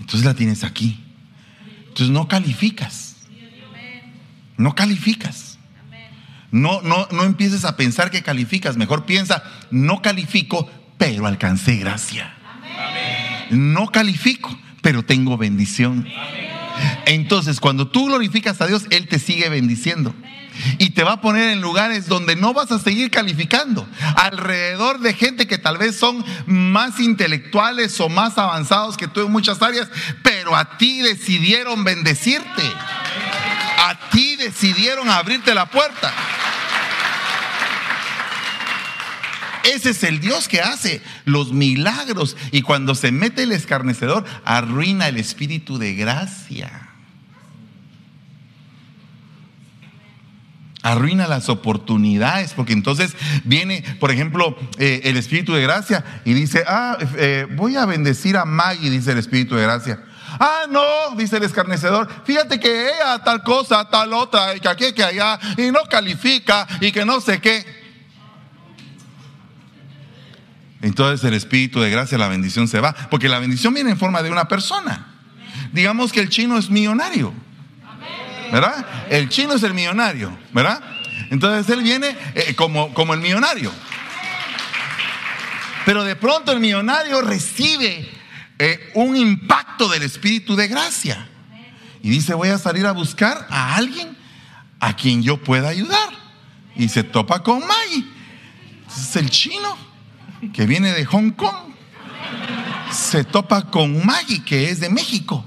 Entonces 0.00 0.24
la 0.24 0.34
tienes 0.34 0.64
aquí. 0.64 1.02
Entonces 1.88 2.10
no 2.10 2.28
calificas. 2.28 3.16
No 4.56 4.74
calificas. 4.74 5.58
No, 6.50 6.82
no, 6.82 7.06
no 7.12 7.24
empieces 7.24 7.64
a 7.64 7.76
pensar 7.76 8.10
que 8.10 8.22
calificas. 8.22 8.76
Mejor 8.76 9.06
piensa, 9.06 9.42
no 9.70 10.02
califico, 10.02 10.68
pero 10.98 11.26
alcancé 11.26 11.76
gracia. 11.76 12.34
No 13.50 13.88
califico, 13.88 14.56
pero 14.82 15.04
tengo 15.04 15.36
bendición. 15.38 16.06
Entonces, 17.06 17.60
cuando 17.60 17.88
tú 17.88 18.06
glorificas 18.06 18.60
a 18.60 18.66
Dios, 18.66 18.86
Él 18.90 19.06
te 19.08 19.18
sigue 19.18 19.48
bendiciendo 19.48 20.14
y 20.78 20.90
te 20.90 21.04
va 21.04 21.12
a 21.12 21.20
poner 21.20 21.50
en 21.50 21.60
lugares 21.60 22.06
donde 22.06 22.36
no 22.36 22.52
vas 22.52 22.70
a 22.72 22.78
seguir 22.78 23.10
calificando, 23.10 23.86
alrededor 24.16 25.00
de 25.00 25.14
gente 25.14 25.46
que 25.46 25.58
tal 25.58 25.78
vez 25.78 25.96
son 25.96 26.24
más 26.46 27.00
intelectuales 27.00 27.98
o 28.00 28.08
más 28.08 28.38
avanzados 28.38 28.96
que 28.96 29.08
tú 29.08 29.20
en 29.20 29.32
muchas 29.32 29.60
áreas, 29.62 29.88
pero 30.22 30.56
a 30.56 30.78
ti 30.78 31.00
decidieron 31.00 31.84
bendecirte, 31.84 32.62
a 33.78 34.10
ti 34.10 34.36
decidieron 34.36 35.08
abrirte 35.10 35.54
la 35.54 35.66
puerta. 35.66 36.12
Ese 39.62 39.90
es 39.90 40.02
el 40.04 40.20
Dios 40.20 40.48
que 40.48 40.60
hace 40.60 41.02
los 41.24 41.52
milagros 41.52 42.36
y 42.50 42.62
cuando 42.62 42.94
se 42.94 43.12
mete 43.12 43.42
el 43.42 43.52
escarnecedor 43.52 44.24
arruina 44.44 45.08
el 45.08 45.16
espíritu 45.18 45.78
de 45.78 45.94
gracia. 45.94 46.89
Arruina 50.82 51.28
las 51.28 51.48
oportunidades, 51.48 52.52
porque 52.54 52.72
entonces 52.72 53.14
viene, 53.44 53.84
por 54.00 54.10
ejemplo, 54.10 54.56
eh, 54.78 55.02
el 55.04 55.16
Espíritu 55.16 55.52
de 55.52 55.62
Gracia 55.62 56.04
y 56.24 56.32
dice, 56.32 56.64
ah, 56.66 56.96
eh, 57.16 57.46
voy 57.56 57.76
a 57.76 57.86
bendecir 57.86 58.36
a 58.36 58.44
Maggie, 58.44 58.90
dice 58.90 59.12
el 59.12 59.18
Espíritu 59.18 59.56
de 59.56 59.62
Gracia. 59.62 60.02
Ah, 60.38 60.66
no, 60.70 61.16
dice 61.16 61.36
el 61.36 61.42
escarnecedor, 61.42 62.08
fíjate 62.24 62.60
que 62.60 62.88
ella 62.88 63.18
tal 63.24 63.42
cosa, 63.42 63.88
tal 63.90 64.12
otra, 64.12 64.56
y 64.56 64.60
que 64.60 64.68
aquí, 64.68 64.92
que 64.92 65.02
allá, 65.02 65.38
y 65.56 65.70
no 65.70 65.80
califica, 65.90 66.66
y 66.80 66.92
que 66.92 67.04
no 67.04 67.20
sé 67.20 67.40
qué. 67.40 67.80
Entonces 70.82 71.22
el 71.24 71.34
Espíritu 71.34 71.80
de 71.80 71.90
Gracia, 71.90 72.16
la 72.16 72.28
bendición 72.28 72.68
se 72.68 72.80
va, 72.80 72.94
porque 73.10 73.28
la 73.28 73.38
bendición 73.38 73.74
viene 73.74 73.90
en 73.90 73.98
forma 73.98 74.22
de 74.22 74.30
una 74.30 74.48
persona. 74.48 75.08
Digamos 75.72 76.12
que 76.12 76.20
el 76.20 76.30
chino 76.30 76.56
es 76.56 76.70
millonario. 76.70 77.34
¿Verdad? 78.52 78.86
El 79.08 79.28
chino 79.28 79.54
es 79.54 79.62
el 79.62 79.74
millonario, 79.74 80.36
¿verdad? 80.52 80.82
Entonces 81.30 81.72
él 81.74 81.82
viene 81.82 82.16
eh, 82.34 82.54
como, 82.54 82.92
como 82.94 83.14
el 83.14 83.20
millonario. 83.20 83.72
Pero 85.84 86.04
de 86.04 86.16
pronto 86.16 86.52
el 86.52 86.60
millonario 86.60 87.20
recibe 87.22 88.08
eh, 88.58 88.90
un 88.94 89.16
impacto 89.16 89.88
del 89.88 90.02
Espíritu 90.02 90.56
de 90.56 90.68
gracia. 90.68 91.28
Y 92.02 92.10
dice, 92.10 92.34
voy 92.34 92.48
a 92.48 92.58
salir 92.58 92.86
a 92.86 92.92
buscar 92.92 93.46
a 93.50 93.76
alguien 93.76 94.16
a 94.80 94.94
quien 94.96 95.22
yo 95.22 95.36
pueda 95.38 95.68
ayudar. 95.68 96.10
Y 96.76 96.88
se 96.88 97.02
topa 97.02 97.42
con 97.42 97.60
Maggie. 97.66 98.06
Es 98.88 99.16
el 99.16 99.30
chino 99.30 99.76
que 100.52 100.66
viene 100.66 100.92
de 100.92 101.04
Hong 101.04 101.30
Kong. 101.30 101.74
Se 102.92 103.24
topa 103.24 103.62
con 103.70 104.04
Maggie, 104.04 104.42
que 104.44 104.70
es 104.70 104.80
de 104.80 104.88
México. 104.88 105.44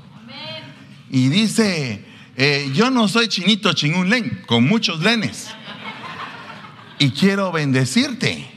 Y 1.09 1.29
dice, 1.29 2.05
eh, 2.35 2.71
yo 2.73 2.89
no 2.89 3.07
soy 3.07 3.27
chinito 3.27 3.73
chingún 3.73 4.09
len, 4.09 4.41
con 4.47 4.67
muchos 4.67 5.01
lenes. 5.01 5.49
Y 6.99 7.11
quiero 7.11 7.51
bendecirte. 7.51 8.47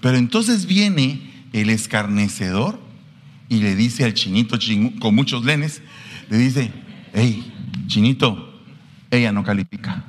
Pero 0.00 0.16
entonces 0.16 0.66
viene 0.66 1.30
el 1.52 1.70
escarnecedor 1.70 2.78
y 3.48 3.60
le 3.60 3.74
dice 3.74 4.04
al 4.04 4.14
chinito 4.14 4.58
con 5.00 5.14
muchos 5.14 5.44
lenes, 5.44 5.82
le 6.28 6.38
dice, 6.38 6.72
hey, 7.12 7.52
chinito, 7.86 8.60
ella 9.10 9.32
no 9.32 9.44
califica. 9.44 10.04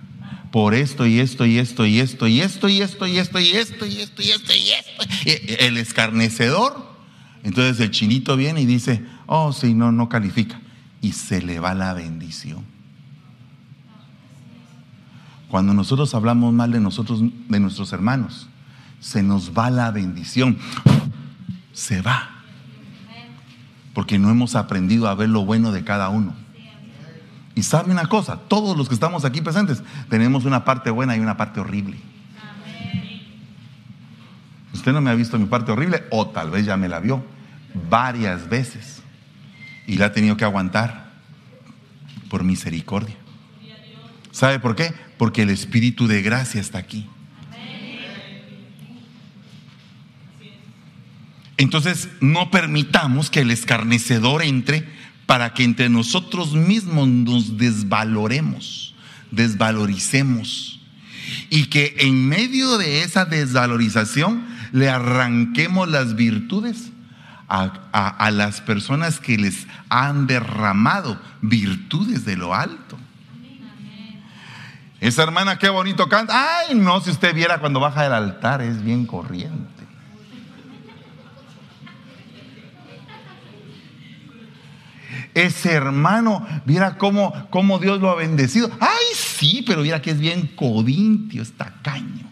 Por 0.51 0.73
esto 0.73 1.07
y 1.07 1.19
esto 1.19 1.45
y 1.45 1.57
esto 1.59 1.85
y 1.85 1.99
esto 1.99 2.27
y 2.27 2.41
esto 2.41 2.67
y 2.67 2.81
esto 2.81 3.07
y 3.07 3.17
esto 3.17 3.39
y 3.39 3.49
esto 3.51 3.85
y 3.85 3.97
esto 3.97 4.21
y 4.21 4.31
esto 4.31 4.53
y 4.53 4.69
esto. 4.69 5.63
El 5.63 5.77
escarnecedor. 5.77 6.91
Entonces 7.43 7.79
el 7.79 7.89
chinito 7.89 8.37
viene 8.37 8.61
y 8.61 8.65
dice, 8.65 9.01
oh, 9.25 9.53
sí, 9.53 9.73
no, 9.73 9.91
no 9.91 10.09
califica. 10.09 10.61
Y 11.01 11.13
se 11.13 11.41
le 11.41 11.59
va 11.59 11.73
la 11.73 11.93
bendición. 11.93 12.70
Cuando 15.51 15.73
nosotros 15.73 16.15
hablamos 16.15 16.53
mal 16.53 16.71
de 16.71 16.79
nosotros, 16.79 17.19
de 17.21 17.59
nuestros 17.59 17.91
hermanos, 17.91 18.47
se 19.01 19.21
nos 19.21 19.51
va 19.51 19.69
la 19.69 19.91
bendición. 19.91 20.57
Se 21.73 22.01
va. 22.01 22.29
Porque 23.93 24.17
no 24.17 24.29
hemos 24.29 24.55
aprendido 24.55 25.09
a 25.09 25.13
ver 25.13 25.27
lo 25.27 25.43
bueno 25.43 25.73
de 25.73 25.83
cada 25.83 26.07
uno. 26.07 26.33
Y 27.53 27.63
sabe 27.63 27.91
una 27.91 28.05
cosa, 28.05 28.37
todos 28.47 28.77
los 28.77 28.87
que 28.87 28.93
estamos 28.93 29.25
aquí 29.25 29.41
presentes 29.41 29.83
tenemos 30.07 30.45
una 30.45 30.63
parte 30.63 30.89
buena 30.89 31.17
y 31.17 31.19
una 31.19 31.35
parte 31.35 31.59
horrible. 31.59 31.97
Usted 34.73 34.93
no 34.93 35.01
me 35.01 35.09
ha 35.09 35.15
visto 35.15 35.37
mi 35.37 35.47
parte 35.47 35.73
horrible 35.73 36.05
o 36.11 36.27
tal 36.27 36.49
vez 36.49 36.65
ya 36.65 36.77
me 36.77 36.87
la 36.87 37.01
vio 37.01 37.25
varias 37.89 38.47
veces 38.47 39.03
y 39.85 39.97
la 39.97 40.05
ha 40.05 40.11
tenido 40.13 40.37
que 40.37 40.45
aguantar 40.45 41.11
por 42.29 42.45
misericordia. 42.45 43.17
¿Sabe 44.31 44.57
por 44.59 44.77
qué? 44.77 44.93
Porque 45.21 45.43
el 45.43 45.51
Espíritu 45.51 46.07
de 46.07 46.23
gracia 46.23 46.59
está 46.59 46.79
aquí. 46.79 47.07
Entonces, 51.57 52.09
no 52.21 52.49
permitamos 52.49 53.29
que 53.29 53.41
el 53.41 53.51
escarnecedor 53.51 54.41
entre 54.41 54.83
para 55.27 55.53
que 55.53 55.63
entre 55.63 55.89
nosotros 55.89 56.53
mismos 56.55 57.07
nos 57.07 57.59
desvaloremos, 57.59 58.95
desvaloricemos. 59.29 60.79
Y 61.51 61.65
que 61.65 61.97
en 61.99 62.27
medio 62.27 62.79
de 62.79 63.03
esa 63.03 63.25
desvalorización 63.25 64.43
le 64.71 64.89
arranquemos 64.89 65.87
las 65.87 66.15
virtudes 66.15 66.89
a, 67.47 67.65
a 67.91 68.31
las 68.31 68.59
personas 68.61 69.19
que 69.19 69.37
les 69.37 69.67
han 69.89 70.25
derramado 70.25 71.21
virtudes 71.43 72.25
de 72.25 72.37
lo 72.37 72.55
alto. 72.55 72.97
Esa 75.01 75.23
hermana, 75.23 75.57
qué 75.57 75.67
bonito 75.67 76.07
canta. 76.07 76.59
Ay, 76.59 76.75
no, 76.75 77.01
si 77.01 77.09
usted 77.09 77.33
viera 77.33 77.59
cuando 77.59 77.79
baja 77.79 78.03
del 78.03 78.13
altar, 78.13 78.61
es 78.61 78.81
bien 78.83 79.05
corriente. 79.05 79.81
Ese 85.33 85.71
hermano, 85.71 86.45
viera 86.65 86.97
cómo, 86.97 87.33
cómo 87.49 87.79
Dios 87.79 87.99
lo 87.99 88.09
ha 88.11 88.15
bendecido. 88.15 88.69
Ay, 88.79 89.05
sí, 89.15 89.63
pero 89.65 89.81
viera 89.81 90.01
que 90.01 90.11
es 90.11 90.19
bien 90.19 90.47
codintio, 90.55 91.43
caño 91.81 92.29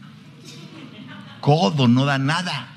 Codo, 1.41 1.87
no 1.87 2.05
da 2.05 2.17
nada. 2.17 2.67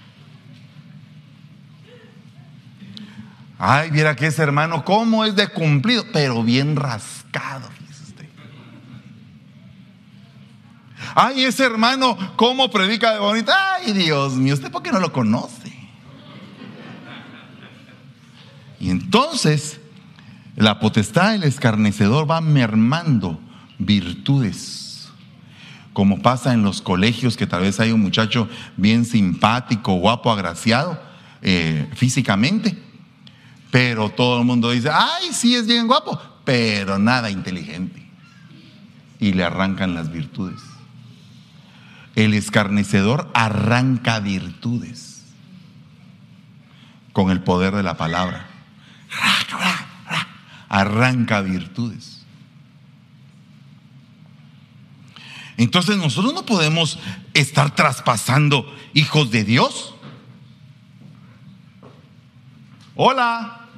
Ay, 3.58 3.90
viera 3.90 4.16
que 4.16 4.26
ese 4.26 4.42
hermano, 4.42 4.84
cómo 4.84 5.24
es 5.24 5.36
de 5.36 5.48
cumplido, 5.48 6.04
pero 6.12 6.42
bien 6.42 6.76
rascado, 6.76 7.68
usted. 8.02 8.28
Ay, 11.14 11.44
ese 11.44 11.64
hermano, 11.64 12.16
cómo 12.36 12.70
predica 12.70 13.12
de 13.12 13.18
bonito. 13.18 13.52
Ay, 13.52 13.92
Dios 13.92 14.34
mío, 14.34 14.54
¿usted 14.54 14.70
por 14.70 14.82
qué 14.82 14.92
no 14.92 15.00
lo 15.00 15.12
conoce? 15.12 15.72
Y 18.80 18.90
entonces 18.90 19.80
la 20.56 20.80
potestad 20.80 21.32
del 21.32 21.44
escarnecedor 21.44 22.30
va 22.30 22.40
mermando 22.40 23.38
virtudes. 23.78 25.10
Como 25.92 26.22
pasa 26.22 26.52
en 26.52 26.62
los 26.62 26.80
colegios, 26.80 27.36
que 27.36 27.46
tal 27.46 27.62
vez 27.62 27.78
hay 27.78 27.92
un 27.92 28.00
muchacho 28.00 28.48
bien 28.76 29.04
simpático, 29.04 29.94
guapo, 29.94 30.32
agraciado 30.32 31.00
eh, 31.42 31.88
físicamente, 31.94 32.78
pero 33.70 34.10
todo 34.10 34.40
el 34.40 34.46
mundo 34.46 34.70
dice, 34.70 34.90
ay, 34.92 35.32
sí 35.32 35.54
es 35.54 35.66
bien 35.66 35.86
guapo, 35.86 36.20
pero 36.44 36.98
nada 36.98 37.30
inteligente. 37.30 38.02
Y 39.20 39.34
le 39.34 39.44
arrancan 39.44 39.94
las 39.94 40.10
virtudes. 40.10 40.71
El 42.14 42.34
escarnecedor 42.34 43.30
arranca 43.34 44.20
virtudes 44.20 45.24
con 47.12 47.30
el 47.30 47.40
poder 47.40 47.74
de 47.74 47.82
la 47.82 47.96
palabra 47.96 48.52
arranca 50.72 51.42
virtudes. 51.42 52.22
Entonces 55.58 55.98
nosotros 55.98 56.32
no 56.32 56.46
podemos 56.46 56.98
estar 57.34 57.74
traspasando 57.74 58.74
hijos 58.94 59.30
de 59.30 59.44
Dios. 59.44 59.94
Hola. 62.96 63.68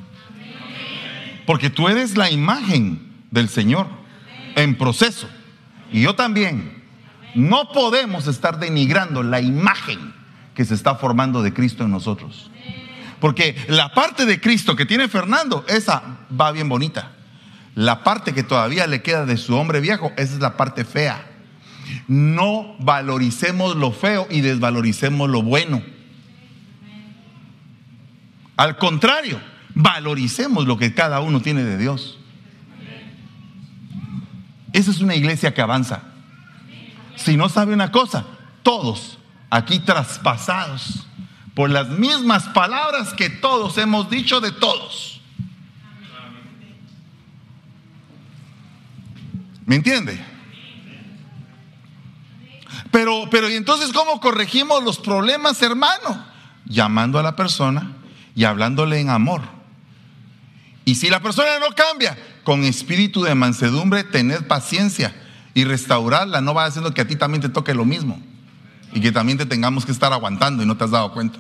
Porque 1.47 1.69
tú 1.69 1.89
eres 1.89 2.17
la 2.17 2.31
imagen 2.31 3.13
del 3.33 3.49
Señor 3.49 3.89
en 4.55 4.79
proceso. 4.79 5.29
Y 5.93 6.03
yo 6.03 6.15
también. 6.15 6.84
No 7.35 7.71
podemos 7.73 8.27
estar 8.27 8.59
denigrando 8.59 9.23
la 9.23 9.41
imagen 9.41 10.15
que 10.55 10.65
se 10.65 10.75
está 10.75 10.95
formando 10.95 11.43
de 11.43 11.53
Cristo 11.53 11.85
en 11.85 11.91
nosotros. 11.91 12.51
Porque 13.21 13.57
la 13.69 13.93
parte 13.93 14.27
de 14.27 14.41
Cristo 14.41 14.77
que 14.77 14.87
tiene 14.87 15.09
Fernando, 15.09 15.65
esa 15.69 16.19
va 16.39 16.53
bien 16.53 16.69
bonita. 16.69 17.13
La 17.75 18.05
parte 18.05 18.35
que 18.35 18.43
todavía 18.43 18.87
le 18.87 19.03
queda 19.03 19.27
de 19.27 19.37
su 19.37 19.57
hombre 19.57 19.81
viejo, 19.81 20.13
esa 20.17 20.35
es 20.35 20.41
la 20.41 20.57
parte 20.57 20.85
fea. 20.85 21.27
No 22.07 22.77
valoricemos 22.79 23.77
lo 23.77 23.93
feo 23.93 24.27
y 24.31 24.41
desvaloricemos 24.41 25.29
lo 25.29 25.43
bueno. 25.43 25.83
Al 28.57 28.77
contrario, 28.79 29.41
valoricemos 29.75 30.67
lo 30.67 30.79
que 30.79 30.95
cada 30.95 31.21
uno 31.21 31.41
tiene 31.41 31.65
de 31.65 31.77
Dios. 31.77 32.19
Esa 34.73 34.91
es 34.91 35.01
una 35.01 35.15
iglesia 35.15 35.55
que 35.55 35.63
avanza. 35.63 36.14
Si 37.17 37.37
no 37.37 37.49
sabe 37.49 37.75
una 37.75 37.91
cosa, 37.91 38.25
todos 38.63 39.19
aquí 39.51 39.79
traspasados 39.79 41.07
por 41.55 41.71
las 41.71 41.89
mismas 41.89 42.49
palabras 42.49 43.15
que 43.15 43.31
todos 43.31 43.79
hemos 43.79 44.11
dicho 44.11 44.41
de 44.41 44.51
todos. 44.51 45.21
¿Me 49.65 49.77
entiende? 49.77 50.23
Pero, 52.91 53.29
pero, 53.31 53.49
¿y 53.49 53.55
entonces 53.55 53.93
cómo 53.93 54.21
corregimos 54.21 54.83
los 54.85 54.99
problemas, 54.99 55.63
hermano? 55.63 56.25
Llamando 56.67 57.19
a 57.19 57.23
la 57.23 57.35
persona 57.37 57.93
y 58.35 58.45
hablándole 58.45 59.01
en 59.01 59.11
amor. 59.11 59.43
Y 60.85 60.97
si 60.97 61.09
la 61.09 61.21
persona 61.21 61.59
no 61.61 61.75
cambia, 61.75 62.19
con 62.43 62.63
espíritu 62.65 63.23
de 63.23 63.35
mansedumbre, 63.35 64.05
tener 64.05 64.47
paciencia 64.47 65.15
y 65.55 65.65
restaurarla, 65.65 66.41
no 66.41 66.53
va 66.53 66.67
haciendo 66.67 66.93
que 66.93 67.01
a 67.01 67.07
ti 67.07 67.17
también 67.17 67.41
te 67.41 67.49
toque 67.49 67.73
lo 67.73 67.85
mismo 67.85 68.21
y 68.93 69.01
que 69.01 69.13
también 69.13 69.39
te 69.39 69.47
tengamos 69.47 69.87
que 69.87 69.93
estar 69.93 70.13
aguantando 70.13 70.63
y 70.63 70.67
no 70.67 70.77
te 70.77 70.85
has 70.85 70.91
dado 70.91 71.13
cuenta. 71.13 71.39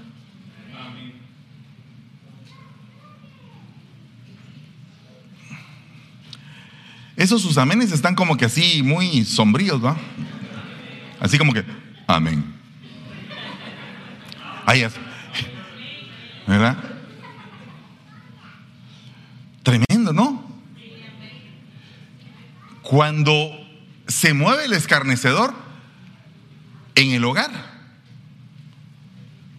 Esos 7.17 7.43
sus 7.43 7.59
amenes 7.59 7.93
están 7.93 8.15
como 8.15 8.37
que 8.37 8.45
así 8.45 8.83
muy 8.83 9.25
sombríos, 9.25 9.85
¿va? 9.85 9.97
Así 11.21 11.39
como 11.39 11.53
que, 11.53 11.65
amén. 12.07 12.45
Ahí 14.67 14.83
es. 14.83 14.95
¿Verdad? 16.47 16.77
Tremendo, 19.63 20.13
¿no? 20.13 20.45
Cuando 22.83 23.64
se 24.25 24.33
mueve 24.33 24.65
el 24.65 24.73
escarnecedor, 24.73 25.53
en 26.95 27.11
el 27.11 27.27
hogar. 27.27 27.51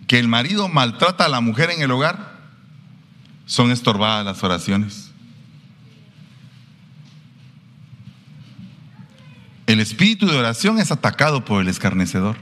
que 0.08 0.18
el 0.18 0.28
marido 0.28 0.68
maltrata 0.70 1.26
a 1.26 1.30
la 1.30 1.40
mujer 1.40 1.70
en 1.70 1.84
el 1.84 1.92
hogar, 1.92 2.40
son 3.46 3.70
estorbadas 3.72 4.26
las 4.26 4.44
oraciones. 4.44 5.12
El 9.68 9.80
espíritu 9.80 10.26
de 10.26 10.36
oración 10.36 10.80
es 10.80 10.92
atacado 10.92 11.46
por 11.46 11.62
el 11.62 11.68
escarnecedor. 11.68 12.36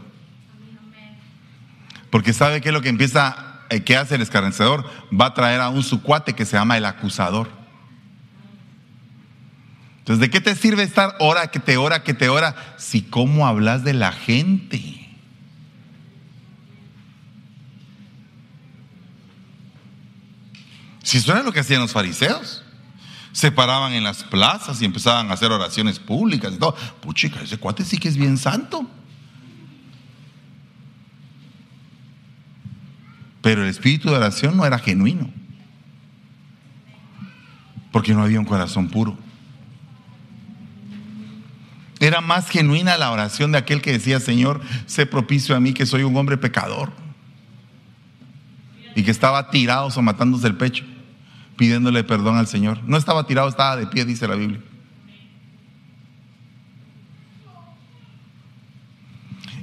Porque 2.10 2.32
sabe 2.32 2.62
que 2.62 2.72
lo 2.72 2.82
que 2.82 2.88
empieza, 2.88 3.66
eh, 3.70 3.84
que 3.84 3.98
hace 3.98 4.16
el 4.16 4.22
escarnecedor, 4.22 4.90
va 5.12 5.26
a 5.26 5.34
traer 5.34 5.60
a 5.60 5.68
un 5.68 5.84
su 5.84 6.02
cuate 6.02 6.32
que 6.32 6.46
se 6.46 6.56
llama 6.56 6.78
el 6.78 6.86
acusador. 6.86 7.63
Entonces, 10.04 10.20
¿de 10.20 10.30
qué 10.30 10.42
te 10.42 10.54
sirve 10.54 10.84
estar 10.84 11.16
hora 11.20 11.48
que 11.48 11.60
te 11.60 11.78
ora, 11.78 12.04
que 12.04 12.14
te 12.14 12.28
ora, 12.28 12.76
si 12.78 13.04
cómo 13.04 13.48
hablas 13.48 13.86
de 13.86 13.94
la 13.94 14.12
gente? 14.12 15.08
Si 21.04 21.20
eso 21.20 21.32
era 21.32 21.42
lo 21.42 21.54
que 21.54 21.62
hacían 21.62 21.80
los 21.80 21.94
fariseos. 21.94 22.66
Se 23.32 23.50
paraban 23.50 23.94
en 23.94 24.04
las 24.04 24.26
plazas 24.26 24.82
y 24.82 24.86
empezaban 24.86 25.32
a 25.32 25.36
hacer 25.36 25.54
oraciones 25.54 26.00
públicas 26.00 26.54
y 26.54 26.58
todo. 26.58 26.76
Puchica, 27.00 27.42
ese 27.42 27.58
cuate 27.58 27.86
sí 27.86 27.98
que 27.98 28.10
es 28.10 28.18
bien 28.18 28.38
santo. 28.38 28.86
Pero 33.42 33.64
el 33.64 33.70
espíritu 33.70 34.10
de 34.10 34.18
oración 34.18 34.58
no 34.58 34.66
era 34.66 34.80
genuino. 34.80 35.30
Porque 37.94 38.14
no 38.14 38.22
había 38.22 38.40
un 38.40 38.46
corazón 38.46 38.90
puro. 38.90 39.18
Era 42.04 42.20
más 42.20 42.50
genuina 42.50 42.98
la 42.98 43.12
oración 43.12 43.54
de 43.54 43.60
aquel 43.60 43.82
que 43.82 43.94
decía, 43.94 44.20
Señor, 44.20 44.60
sé 44.88 45.06
propicio 45.06 45.56
a 45.56 45.62
mí 45.62 45.72
que 45.72 45.86
soy 45.86 46.04
un 46.04 46.18
hombre 46.18 46.38
pecador. 46.38 46.92
Y 48.94 49.04
que 49.04 49.12
estaba 49.12 49.50
tirado 49.50 49.88
o 49.88 50.02
matándose 50.02 50.48
el 50.48 50.56
pecho 50.58 50.84
pidiéndole 51.56 52.04
perdón 52.04 52.36
al 52.36 52.48
Señor. 52.48 52.82
No 52.86 52.98
estaba 52.98 53.26
tirado, 53.26 53.48
estaba 53.48 53.78
de 53.78 53.88
pie, 53.88 54.04
dice 54.04 54.28
la 54.28 54.36
Biblia. 54.36 54.60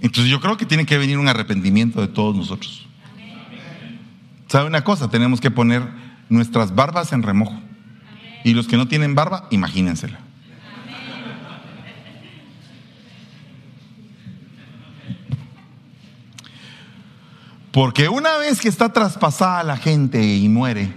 Entonces 0.00 0.30
yo 0.30 0.40
creo 0.40 0.56
que 0.56 0.64
tiene 0.64 0.86
que 0.86 0.96
venir 0.96 1.18
un 1.18 1.28
arrepentimiento 1.28 2.00
de 2.00 2.08
todos 2.08 2.34
nosotros. 2.34 2.86
¿Sabe 4.46 4.66
una 4.66 4.82
cosa? 4.82 5.10
Tenemos 5.10 5.42
que 5.42 5.50
poner 5.50 5.86
nuestras 6.30 6.74
barbas 6.74 7.12
en 7.12 7.22
remojo. 7.22 7.60
Y 8.44 8.54
los 8.54 8.66
que 8.66 8.78
no 8.78 8.88
tienen 8.88 9.14
barba, 9.14 9.46
imagínensela. 9.50 10.29
Porque 17.72 18.08
una 18.08 18.36
vez 18.38 18.60
que 18.60 18.68
está 18.68 18.92
traspasada 18.92 19.62
la 19.62 19.76
gente 19.76 20.22
y 20.22 20.48
muere, 20.48 20.92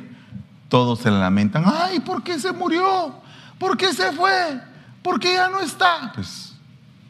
todos 0.70 1.00
se 1.00 1.12
lamentan, 1.12 1.64
ay, 1.66 2.00
¿por 2.00 2.24
qué 2.24 2.40
se 2.40 2.52
murió? 2.52 3.16
¿Por 3.60 3.78
qué 3.78 3.94
se 3.94 4.12
fue? 4.12 4.60
¿Por 5.04 5.20
qué 5.20 5.34
ya 5.34 5.50
no 5.50 5.60
está? 5.60 6.12
Pues 6.16 6.54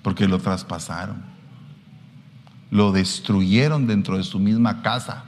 porque 0.04 0.28
lo 0.28 0.38
traspasaron. 0.38 1.24
Lo 2.70 2.92
destruyeron 2.92 3.88
dentro 3.88 4.18
de 4.18 4.24
su 4.24 4.38
misma 4.38 4.84
casa. 4.84 5.24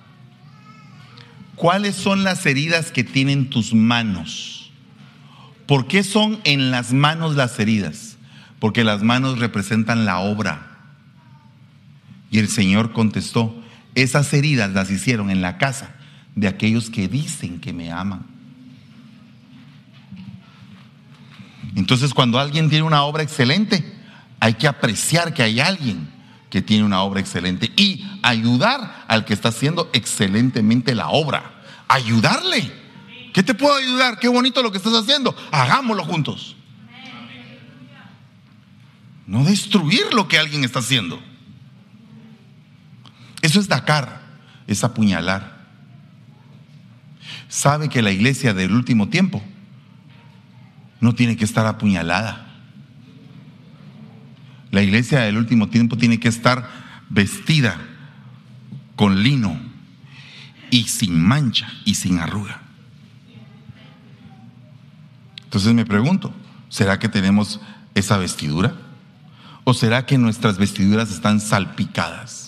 ¿Cuáles 1.56 1.96
son 1.96 2.24
las 2.24 2.46
heridas 2.46 2.92
que 2.92 3.04
tienen 3.04 3.50
tus 3.50 3.74
manos? 3.74 4.72
¿Por 5.66 5.88
qué 5.88 6.04
son 6.04 6.40
en 6.44 6.70
las 6.70 6.92
manos 6.92 7.36
las 7.36 7.58
heridas? 7.60 8.18
Porque 8.60 8.84
las 8.84 9.02
manos 9.02 9.40
representan 9.40 10.06
la 10.06 10.20
obra. 10.20 10.78
Y 12.30 12.40
el 12.40 12.50
Señor 12.50 12.92
contestó, 12.92 13.56
esas 13.96 14.32
heridas 14.34 14.72
las 14.72 14.92
hicieron 14.92 15.32
en 15.32 15.42
la 15.42 15.58
casa 15.58 15.96
de 16.36 16.48
aquellos 16.48 16.90
que 16.90 17.08
dicen 17.08 17.60
que 17.60 17.74
me 17.74 17.92
aman. 17.92 18.26
Entonces 21.76 22.14
cuando 22.14 22.40
alguien 22.40 22.70
tiene 22.70 22.84
una 22.84 23.04
obra 23.04 23.24
excelente, 23.24 23.84
hay 24.40 24.54
que 24.54 24.68
apreciar 24.68 25.34
que 25.34 25.44
hay 25.44 25.60
alguien 25.60 26.10
que 26.50 26.62
tiene 26.62 26.84
una 26.84 27.02
obra 27.02 27.20
excelente 27.20 27.72
y 27.76 28.06
ayudar 28.22 29.06
al 29.08 29.26
que 29.26 29.34
está 29.34 29.50
haciendo 29.50 29.90
excelentemente 29.94 30.96
la 30.96 31.10
obra. 31.10 31.64
Ayudarle. 31.88 32.72
¿Qué 33.34 33.44
te 33.44 33.54
puedo 33.54 33.76
ayudar? 33.76 34.20
Qué 34.20 34.28
bonito 34.30 34.64
lo 34.64 34.72
que 34.72 34.78
estás 34.78 34.94
haciendo. 34.94 35.36
Hagámoslo 35.52 36.06
juntos. 36.06 36.56
No 39.28 39.44
destruir 39.44 40.14
lo 40.14 40.28
que 40.28 40.38
alguien 40.38 40.64
está 40.64 40.80
haciendo. 40.80 41.22
Eso 43.46 43.60
es 43.60 43.68
Dakar, 43.68 44.22
es 44.66 44.84
apuñalar 44.84 45.56
sabe 47.48 47.90
que 47.90 48.02
la 48.02 48.12
iglesia 48.12 48.54
del 48.54 48.74
último 48.74 49.08
tiempo 49.10 49.42
no 51.00 51.14
tiene 51.14 51.38
que 51.38 51.46
estar 51.46 51.66
apuñalada. 51.66 52.48
La 54.72 54.82
iglesia 54.82 55.22
del 55.22 55.38
último 55.38 55.70
tiempo 55.70 55.98
tiene 55.98 56.20
que 56.20 56.28
estar 56.28 56.68
vestida 57.10 57.80
con 58.96 59.24
lino 59.24 59.58
y 60.70 60.84
sin 60.84 61.22
mancha 61.22 61.72
y 61.86 61.96
sin 61.96 62.20
arruga. 62.20 62.62
Entonces 65.46 65.74
me 65.74 65.86
pregunto, 65.86 66.34
¿será 66.68 67.00
que 67.00 67.08
tenemos 67.08 67.62
esa 67.94 68.18
vestidura? 68.18 68.76
¿O 69.64 69.74
será 69.74 70.06
que 70.06 70.18
nuestras 70.18 70.58
vestiduras 70.58 71.12
están 71.12 71.40
salpicadas 71.40 72.45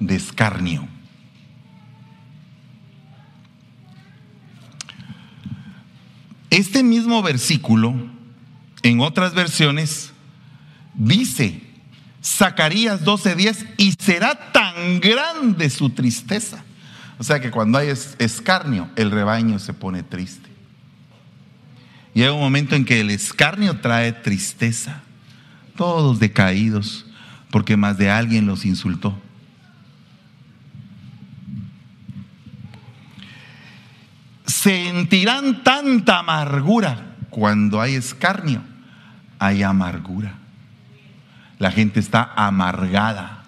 de 0.00 0.16
escarnio? 0.16 0.88
Este 6.50 6.82
mismo 6.82 7.22
versículo, 7.22 7.94
en 8.82 9.00
otras 9.00 9.34
versiones, 9.34 10.12
dice, 10.94 11.62
Zacarías 12.22 13.04
12:10, 13.04 13.66
y 13.76 13.92
será 13.92 14.52
tan 14.52 14.98
grande 14.98 15.70
su 15.70 15.90
tristeza. 15.90 16.64
O 17.18 17.22
sea 17.22 17.40
que 17.40 17.50
cuando 17.50 17.78
hay 17.78 17.88
escarnio, 17.88 18.90
el 18.96 19.10
rebaño 19.10 19.58
se 19.58 19.74
pone 19.74 20.02
triste. 20.02 20.48
Y 22.14 22.22
hay 22.22 22.28
un 22.30 22.40
momento 22.40 22.74
en 22.74 22.84
que 22.84 23.00
el 23.00 23.10
escarnio 23.10 23.80
trae 23.80 24.12
tristeza. 24.12 25.02
Todos 25.76 26.18
decaídos, 26.18 27.06
porque 27.50 27.76
más 27.76 27.96
de 27.96 28.10
alguien 28.10 28.46
los 28.46 28.64
insultó. 28.64 29.16
Sentirán 34.62 35.62
tanta 35.64 36.18
amargura. 36.18 37.16
Cuando 37.30 37.80
hay 37.80 37.94
escarnio, 37.94 38.62
hay 39.38 39.62
amargura. 39.62 40.34
La 41.58 41.70
gente 41.70 42.00
está 42.00 42.32
amargada. 42.36 43.44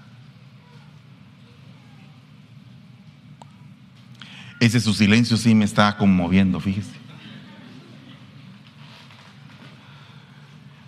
Ese 4.60 4.80
su 4.80 4.94
silencio 4.94 5.36
sí 5.36 5.54
me 5.54 5.64
está 5.64 5.96
conmoviendo, 5.96 6.60
fíjese. 6.60 6.92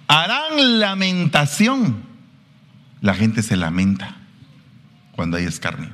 Harán 0.06 0.78
lamentación. 0.78 2.02
La 3.00 3.14
gente 3.14 3.42
se 3.42 3.56
lamenta 3.56 4.16
cuando 5.12 5.36
hay 5.36 5.44
escarnio. 5.44 5.90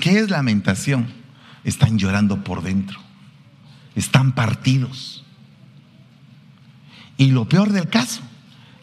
¿Qué 0.00 0.18
es 0.18 0.28
lamentación? 0.28 1.23
Están 1.64 1.98
llorando 1.98 2.44
por 2.44 2.62
dentro, 2.62 3.00
están 3.94 4.32
partidos. 4.32 5.24
Y 7.16 7.30
lo 7.30 7.48
peor 7.48 7.72
del 7.72 7.88
caso 7.88 8.20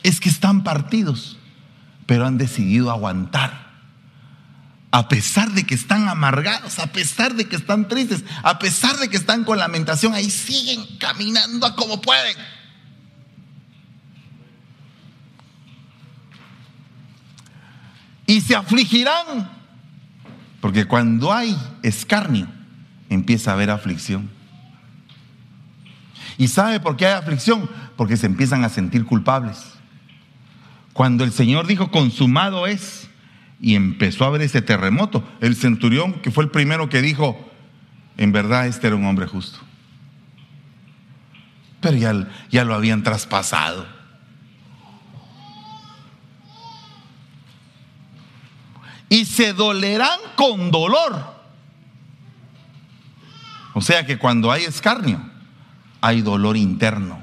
es 0.03 0.19
que 0.19 0.29
están 0.29 0.63
partidos, 0.63 1.37
pero 2.05 2.25
han 2.25 2.37
decidido 2.37 2.91
aguantar. 2.91 3.71
A 4.93 5.07
pesar 5.07 5.51
de 5.51 5.63
que 5.65 5.75
están 5.75 6.09
amargados, 6.09 6.79
a 6.79 6.87
pesar 6.87 7.35
de 7.35 7.47
que 7.47 7.55
están 7.55 7.87
tristes, 7.87 8.25
a 8.43 8.59
pesar 8.59 8.97
de 8.97 9.09
que 9.09 9.15
están 9.15 9.45
con 9.45 9.57
lamentación, 9.57 10.13
ahí 10.13 10.29
siguen 10.29 10.83
caminando 10.97 11.73
como 11.75 12.01
pueden. 12.01 12.35
Y 18.27 18.41
se 18.41 18.55
afligirán, 18.55 19.49
porque 20.59 20.85
cuando 20.85 21.33
hay 21.33 21.57
escarnio, 21.83 22.47
empieza 23.13 23.51
a 23.51 23.53
haber 23.53 23.69
aflicción. 23.69 24.29
¿Y 26.37 26.47
sabe 26.47 26.79
por 26.79 26.97
qué 26.97 27.05
hay 27.05 27.13
aflicción? 27.13 27.69
Porque 27.95 28.17
se 28.17 28.25
empiezan 28.25 28.63
a 28.63 28.69
sentir 28.69 29.05
culpables. 29.05 29.73
Cuando 30.93 31.23
el 31.23 31.31
Señor 31.31 31.67
dijo, 31.67 31.91
consumado 31.91 32.65
es, 32.67 33.09
y 33.59 33.75
empezó 33.75 34.23
a 34.23 34.27
haber 34.27 34.41
ese 34.41 34.61
terremoto, 34.61 35.23
el 35.39 35.55
centurión, 35.55 36.13
que 36.13 36.31
fue 36.31 36.43
el 36.43 36.49
primero 36.49 36.89
que 36.89 37.01
dijo, 37.01 37.37
en 38.17 38.31
verdad 38.31 38.67
este 38.67 38.87
era 38.87 38.95
un 38.95 39.05
hombre 39.05 39.27
justo. 39.27 39.59
Pero 41.79 41.97
ya, 41.97 42.27
ya 42.49 42.63
lo 42.63 42.73
habían 42.73 43.03
traspasado. 43.03 44.01
y 49.11 49.25
se 49.25 49.51
dolerán 49.51 50.21
con 50.37 50.71
dolor. 50.71 51.30
O 53.73 53.81
sea 53.81 54.05
que 54.05 54.17
cuando 54.17 54.51
hay 54.51 54.63
escarnio, 54.63 55.21
hay 56.01 56.21
dolor 56.21 56.57
interno. 56.57 57.19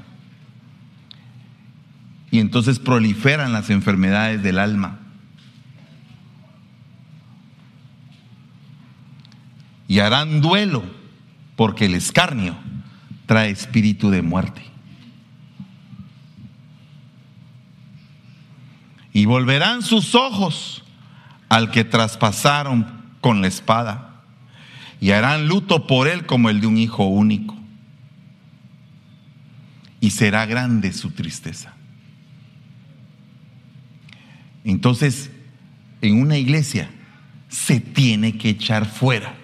Y 2.30 2.40
entonces 2.40 2.78
proliferan 2.78 3.52
las 3.52 3.70
enfermedades 3.70 4.42
del 4.42 4.58
alma. 4.58 4.98
Y 9.86 10.00
harán 10.00 10.40
duelo 10.40 10.84
porque 11.56 11.86
el 11.86 11.94
escarnio 11.94 12.56
trae 13.26 13.50
espíritu 13.50 14.10
de 14.10 14.22
muerte. 14.22 14.62
Y 19.12 19.24
volverán 19.24 19.82
sus 19.82 20.14
ojos 20.14 20.84
al 21.48 21.70
que 21.70 21.84
traspasaron 21.84 22.86
con 23.20 23.40
la 23.40 23.48
espada 23.48 24.07
y 25.00 25.12
harán 25.12 25.48
luto 25.48 25.86
por 25.86 26.08
él 26.08 26.26
como 26.26 26.50
el 26.50 26.60
de 26.60 26.66
un 26.66 26.78
hijo 26.78 27.04
único. 27.04 27.56
Y 30.00 30.10
será 30.10 30.46
grande 30.46 30.92
su 30.92 31.10
tristeza. 31.10 31.74
Entonces, 34.64 35.30
en 36.00 36.20
una 36.20 36.36
iglesia 36.36 36.90
se 37.48 37.80
tiene 37.80 38.36
que 38.36 38.50
echar 38.50 38.86
fuera 38.86 39.34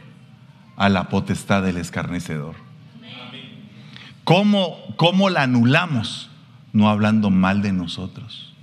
a 0.76 0.88
la 0.88 1.08
potestad 1.08 1.62
del 1.62 1.76
escarnecedor. 1.76 2.56
¿Cómo, 4.24 4.76
¿Cómo 4.96 5.30
la 5.30 5.42
anulamos? 5.42 6.30
No 6.72 6.88
hablando 6.88 7.30
mal 7.30 7.62
de 7.62 7.72
nosotros. 7.72 8.54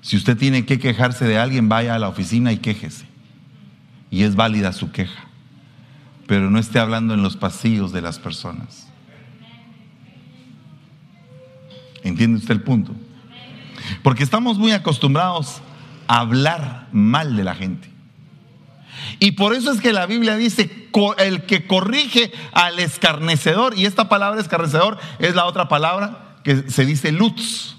Si 0.00 0.16
usted 0.16 0.36
tiene 0.36 0.64
que 0.64 0.78
quejarse 0.78 1.24
de 1.24 1.38
alguien, 1.38 1.68
vaya 1.68 1.94
a 1.94 1.98
la 1.98 2.08
oficina 2.08 2.52
y 2.52 2.58
quéjese. 2.58 3.09
Y 4.10 4.24
es 4.24 4.36
válida 4.36 4.72
su 4.72 4.90
queja. 4.90 5.24
Pero 6.26 6.50
no 6.50 6.58
esté 6.58 6.78
hablando 6.78 7.14
en 7.14 7.22
los 7.22 7.36
pasillos 7.36 7.92
de 7.92 8.02
las 8.02 8.18
personas. 8.18 8.88
¿Entiende 12.02 12.38
usted 12.38 12.54
el 12.54 12.62
punto? 12.62 12.94
Porque 14.02 14.22
estamos 14.22 14.58
muy 14.58 14.72
acostumbrados 14.72 15.60
a 16.06 16.20
hablar 16.20 16.88
mal 16.92 17.36
de 17.36 17.44
la 17.44 17.54
gente. 17.54 17.90
Y 19.18 19.32
por 19.32 19.54
eso 19.54 19.72
es 19.72 19.80
que 19.80 19.92
la 19.92 20.06
Biblia 20.06 20.36
dice, 20.36 20.88
el 21.18 21.42
que 21.44 21.66
corrige 21.66 22.32
al 22.52 22.78
escarnecedor, 22.78 23.78
y 23.78 23.86
esta 23.86 24.08
palabra 24.08 24.40
escarnecedor 24.40 24.98
es 25.18 25.34
la 25.34 25.46
otra 25.46 25.68
palabra 25.68 26.36
que 26.42 26.70
se 26.70 26.84
dice 26.84 27.12
lutz. 27.12 27.76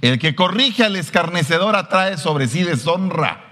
El 0.00 0.18
que 0.18 0.34
corrige 0.34 0.84
al 0.84 0.96
escarnecedor 0.96 1.76
atrae 1.76 2.18
sobre 2.18 2.46
sí 2.48 2.62
deshonra. 2.62 3.43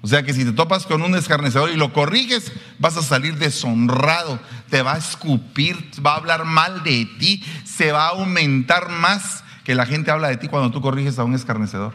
O 0.00 0.06
sea 0.06 0.22
que 0.22 0.32
si 0.32 0.44
te 0.44 0.52
topas 0.52 0.86
con 0.86 1.02
un 1.02 1.16
escarnecedor 1.16 1.70
y 1.70 1.76
lo 1.76 1.92
corriges, 1.92 2.52
vas 2.78 2.96
a 2.96 3.02
salir 3.02 3.36
deshonrado, 3.36 4.38
te 4.70 4.82
va 4.82 4.94
a 4.94 4.98
escupir, 4.98 5.76
va 6.04 6.12
a 6.12 6.16
hablar 6.16 6.44
mal 6.44 6.84
de 6.84 7.06
ti, 7.18 7.42
se 7.64 7.90
va 7.90 8.06
a 8.06 8.10
aumentar 8.10 8.90
más 8.90 9.42
que 9.64 9.74
la 9.74 9.86
gente 9.86 10.10
habla 10.10 10.28
de 10.28 10.36
ti 10.36 10.48
cuando 10.48 10.70
tú 10.70 10.80
corriges 10.80 11.18
a 11.18 11.24
un 11.24 11.34
escarnecedor. 11.34 11.94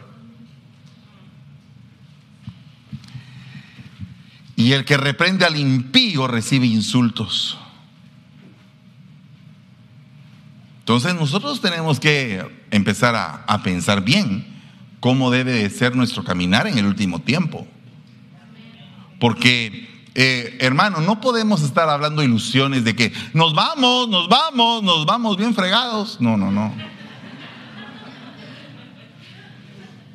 Y 4.56 4.72
el 4.72 4.84
que 4.84 4.96
reprende 4.96 5.44
al 5.44 5.56
impío 5.56 6.26
recibe 6.26 6.66
insultos. 6.66 7.58
Entonces 10.84 11.14
nosotros 11.14 11.62
tenemos 11.62 11.98
que 11.98 12.44
empezar 12.70 13.16
a, 13.16 13.62
pensar 13.62 14.04
bien 14.04 14.46
cómo 15.00 15.30
debe 15.30 15.52
de 15.52 15.70
ser 15.70 15.96
nuestro 15.96 16.22
caminar 16.22 16.66
en 16.66 16.76
el 16.76 16.84
último 16.84 17.22
tiempo. 17.22 17.66
Porque, 19.24 19.88
eh, 20.14 20.58
hermano, 20.60 21.00
no 21.00 21.18
podemos 21.18 21.62
estar 21.62 21.88
hablando 21.88 22.22
ilusiones 22.22 22.84
de 22.84 22.94
que 22.94 23.10
nos 23.32 23.54
vamos, 23.54 24.06
nos 24.06 24.28
vamos, 24.28 24.82
nos 24.82 25.06
vamos 25.06 25.38
bien 25.38 25.54
fregados. 25.54 26.20
No, 26.20 26.36
no, 26.36 26.50
no. 26.50 26.74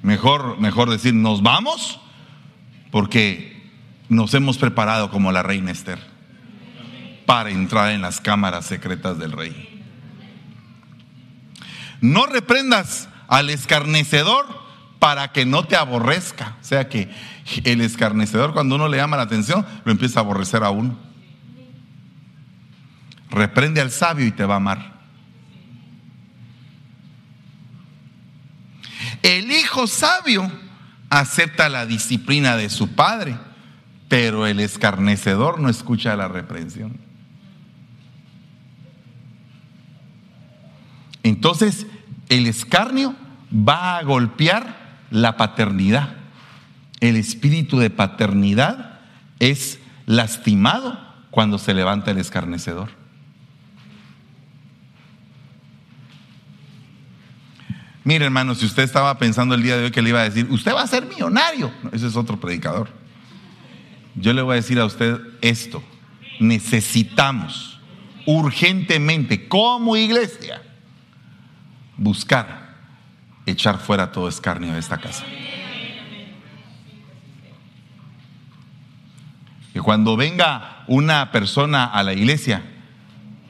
Mejor, 0.04 0.60
mejor 0.60 0.92
decir, 0.92 1.16
nos 1.16 1.42
vamos 1.42 2.00
porque 2.92 3.68
nos 4.10 4.32
hemos 4.36 4.60
preparado 4.60 5.10
como 5.10 5.32
la 5.32 5.42
reina 5.42 5.72
Esther 5.72 5.98
para 7.26 7.50
entrar 7.50 7.90
en 7.90 8.04
las 8.04 8.22
cámaras 8.22 8.68
secretas 8.68 9.18
del 9.18 9.32
rey. 9.32 9.84
No 12.00 12.28
reprendas 12.28 13.10
al 13.28 13.50
escarnecedor 13.50 14.59
para 15.00 15.32
que 15.32 15.46
no 15.46 15.64
te 15.64 15.76
aborrezca. 15.76 16.58
O 16.62 16.64
sea 16.64 16.90
que 16.90 17.10
el 17.64 17.82
escarnecedor 17.82 18.54
cuando 18.54 18.76
uno 18.76 18.88
le 18.88 18.98
llama 18.98 19.18
la 19.18 19.24
atención, 19.24 19.66
lo 19.86 19.92
empieza 19.92 20.20
a 20.20 20.24
aborrecer 20.24 20.64
a 20.64 20.70
uno. 20.70 21.00
Reprende 23.32 23.82
al 23.82 23.92
sabio 23.92 24.26
y 24.26 24.32
te 24.32 24.46
va 24.46 24.56
a 24.56 24.58
amar. 24.58 25.00
El 29.24 29.52
hijo 29.52 29.88
sabio 29.88 30.52
acepta 31.10 31.70
la 31.70 31.86
disciplina 31.86 32.58
de 32.58 32.70
su 32.70 32.90
padre, 32.90 33.38
pero 34.08 34.48
el 34.48 34.60
escarnecedor 34.60 35.60
no 35.60 35.70
escucha 35.70 36.16
la 36.16 36.28
reprensión. 36.28 36.98
Entonces, 41.24 41.86
el 42.30 42.48
escarnio 42.48 43.16
va 43.54 43.98
a 43.98 44.04
golpear 44.04 44.79
la 45.12 45.38
paternidad. 45.38 46.16
El 47.00 47.16
espíritu 47.16 47.80
de 47.80 47.90
paternidad 47.90 49.00
es 49.40 49.80
lastimado 50.06 51.00
cuando 51.32 51.58
se 51.58 51.74
levanta 51.74 52.12
el 52.12 52.18
escarnecedor. 52.18 52.90
Mire, 58.04 58.26
hermano, 58.26 58.56
si 58.56 58.66
usted 58.66 58.84
estaba 58.84 59.18
pensando 59.20 59.54
el 59.54 59.62
día 59.62 59.78
de 59.78 59.86
hoy 59.86 59.92
que 59.92 60.02
le 60.02 60.10
iba 60.10 60.22
a 60.22 60.24
decir, 60.24 60.48
usted 60.50 60.74
va 60.74 60.82
a 60.82 60.88
ser 60.88 61.06
millonario, 61.06 61.72
ese 61.92 62.08
es 62.08 62.16
otro 62.16 62.40
predicador. 62.40 62.90
Yo 64.16 64.34
le 64.34 64.42
voy 64.42 64.54
a 64.54 64.56
decir 64.56 64.80
a 64.80 64.86
usted 64.86 65.20
esto, 65.42 65.84
necesitamos 66.40 67.80
urgentemente 68.26 69.48
como 69.48 69.96
iglesia 69.96 70.62
buscar 71.98 72.59
echar 73.46 73.80
fuera 73.80 74.12
todo 74.12 74.28
escarnio 74.28 74.74
de 74.74 74.80
esta 74.80 74.98
casa. 74.98 75.24
Que 79.74 79.82
cuando 79.82 80.18
venga 80.18 80.84
una 80.88 81.32
persona 81.32 81.86
a 81.86 82.04
la 82.04 82.14
iglesia 82.14 82.64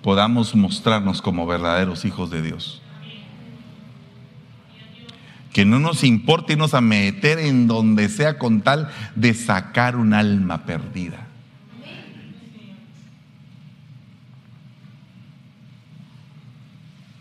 podamos 0.01 0.55
mostrarnos 0.55 1.21
como 1.21 1.45
verdaderos 1.45 2.05
hijos 2.05 2.29
de 2.29 2.41
Dios. 2.41 2.81
Que 5.53 5.65
no 5.65 5.79
nos 5.79 6.03
importe 6.03 6.53
irnos 6.53 6.73
a 6.73 6.81
meter 6.81 7.39
en 7.39 7.67
donde 7.67 8.07
sea 8.07 8.37
con 8.37 8.61
tal 8.61 8.89
de 9.15 9.33
sacar 9.33 9.95
un 9.95 10.13
alma 10.13 10.65
perdida. 10.65 11.25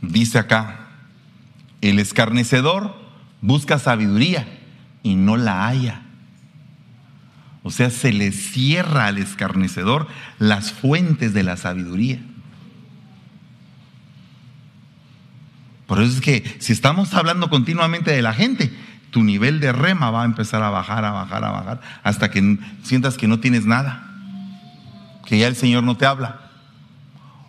Dice 0.01 0.39
acá, 0.39 0.88
el 1.81 1.99
escarnecedor 1.99 2.97
busca 3.41 3.79
sabiduría 3.79 4.47
y 5.03 5.15
no 5.15 5.37
la 5.37 5.67
haya. 5.67 6.03
O 7.63 7.71
sea, 7.71 7.91
se 7.91 8.13
le 8.13 8.33
cierra 8.33 9.07
al 9.07 9.19
escarnecedor 9.19 10.07
las 10.39 10.73
fuentes 10.73 11.35
de 11.35 11.43
la 11.43 11.57
sabiduría. 11.57 12.21
Por 15.87 16.03
eso 16.03 16.15
es 16.15 16.21
que 16.21 16.57
si 16.61 16.73
estamos 16.73 17.15
hablando 17.15 17.49
continuamente 17.49 18.11
de 18.11 18.23
la 18.23 18.35
gente, 18.35 18.73
tu 19.11 19.23
nivel 19.23 19.59
de 19.59 19.73
rema 19.73 20.11
va 20.11 20.23
a 20.23 20.27
empezar 20.27 20.63
a 20.63 20.71
bajar, 20.71 21.05
a 21.05 21.13
bajar, 21.13 21.45
a 21.45 21.51
bajar, 21.51 21.81
hasta 22.03 22.31
que 22.31 22.59
sientas 22.83 23.17
que 23.17 23.27
no 23.27 23.41
tienes 23.41 23.65
nada, 23.65 24.07
que 25.25 25.39
ya 25.39 25.47
el 25.47 25.57
Señor 25.57 25.83
no 25.85 25.97
te 25.97 26.07
habla, 26.07 26.41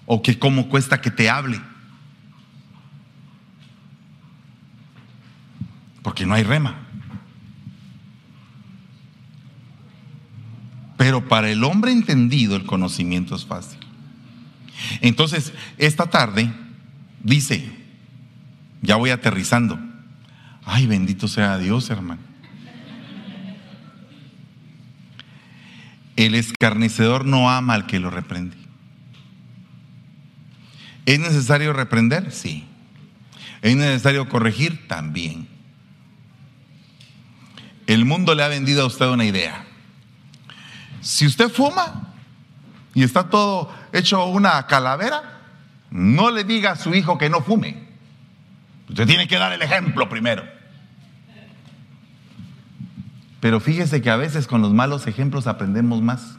o 0.06 0.22
que 0.22 0.40
cómo 0.40 0.70
cuesta 0.70 1.02
que 1.02 1.12
te 1.12 1.30
hable. 1.30 1.62
Porque 6.10 6.26
no 6.26 6.34
hay 6.34 6.42
rema. 6.42 6.76
Pero 10.98 11.28
para 11.28 11.52
el 11.52 11.64
hombre 11.64 11.92
entendido 11.92 12.56
el 12.56 12.66
conocimiento 12.66 13.36
es 13.36 13.46
fácil. 13.46 13.78
Entonces, 15.02 15.54
esta 15.78 16.08
tarde 16.08 16.52
dice, 17.24 17.72
ya 18.82 18.96
voy 18.96 19.12
aterrizando. 19.12 19.80
Ay, 20.66 20.88
bendito 20.88 21.28
sea 21.28 21.60
Dios, 21.60 21.92
hermano. 21.92 22.22
El 26.16 26.34
escarnecedor 26.34 27.24
no 27.24 27.52
ama 27.52 27.76
al 27.76 27.86
que 27.86 28.00
lo 28.00 28.10
reprende. 28.10 28.58
¿Es 31.06 31.20
necesario 31.20 31.72
reprender? 31.72 32.32
Sí. 32.32 32.66
¿Es 33.62 33.76
necesario 33.76 34.28
corregir? 34.28 34.88
También. 34.88 35.59
El 37.90 38.06
mundo 38.06 38.36
le 38.36 38.44
ha 38.44 38.48
vendido 38.48 38.84
a 38.84 38.86
usted 38.86 39.08
una 39.08 39.26
idea. 39.26 39.66
Si 41.02 41.26
usted 41.26 41.50
fuma 41.50 42.14
y 42.94 43.02
está 43.02 43.32
todo 43.32 43.74
hecho 43.92 44.28
una 44.28 44.68
calavera, 44.68 45.40
no 45.90 46.30
le 46.30 46.44
diga 46.44 46.74
a 46.74 46.76
su 46.76 46.94
hijo 46.94 47.18
que 47.18 47.32
no 47.32 47.42
fume. 47.42 47.90
Usted 48.90 49.08
tiene 49.08 49.28
que 49.28 49.40
dar 49.40 49.54
el 49.54 49.64
ejemplo 49.64 50.08
primero. 50.08 50.44
Pero 53.40 53.60
fíjese 53.60 54.04
que 54.04 54.12
a 54.12 54.18
veces 54.18 54.46
con 54.46 54.62
los 54.62 54.72
malos 54.72 55.08
ejemplos 55.08 55.48
aprendemos 55.48 56.04
más. 56.04 56.38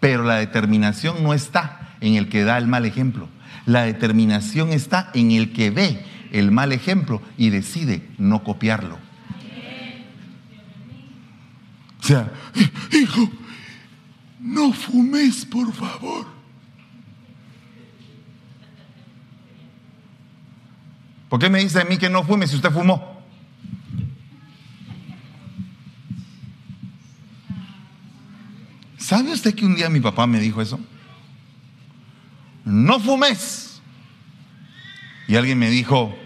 Pero 0.00 0.24
la 0.24 0.36
determinación 0.36 1.22
no 1.22 1.34
está 1.34 1.96
en 2.00 2.14
el 2.14 2.30
que 2.30 2.44
da 2.44 2.56
el 2.56 2.66
mal 2.66 2.86
ejemplo. 2.86 3.28
La 3.66 3.82
determinación 3.82 4.72
está 4.72 5.10
en 5.12 5.32
el 5.32 5.52
que 5.52 5.68
ve 5.70 6.02
el 6.32 6.50
mal 6.50 6.72
ejemplo 6.72 7.20
y 7.36 7.50
decide 7.50 8.08
no 8.16 8.42
copiarlo. 8.42 9.05
O 12.06 12.08
sea, 12.08 12.32
hijo, 12.92 13.28
no 14.38 14.72
fumes, 14.72 15.44
por 15.44 15.72
favor. 15.72 16.24
¿Por 21.28 21.40
qué 21.40 21.50
me 21.50 21.58
dice 21.58 21.80
a 21.80 21.84
mí 21.84 21.98
que 21.98 22.08
no 22.08 22.22
fume 22.22 22.46
si 22.46 22.54
usted 22.54 22.70
fumó? 22.70 23.20
¿Sabe 28.98 29.32
usted 29.32 29.52
que 29.52 29.66
un 29.66 29.74
día 29.74 29.90
mi 29.90 29.98
papá 29.98 30.28
me 30.28 30.38
dijo 30.38 30.62
eso? 30.62 30.78
No 32.64 33.00
fumes. 33.00 33.82
Y 35.26 35.34
alguien 35.34 35.58
me 35.58 35.70
dijo, 35.70 36.16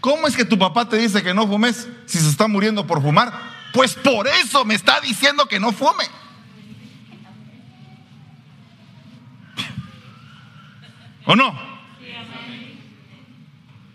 ¿cómo 0.00 0.28
es 0.28 0.36
que 0.36 0.44
tu 0.44 0.56
papá 0.56 0.88
te 0.88 0.98
dice 0.98 1.24
que 1.24 1.34
no 1.34 1.48
fumes 1.48 1.88
si 2.06 2.18
se 2.18 2.28
está 2.28 2.46
muriendo 2.46 2.86
por 2.86 3.02
fumar? 3.02 3.55
Pues 3.76 3.94
por 3.94 4.26
eso 4.26 4.64
me 4.64 4.74
está 4.74 5.02
diciendo 5.02 5.44
que 5.44 5.60
no 5.60 5.70
fume. 5.70 6.04
¿O 11.26 11.36
no? 11.36 11.54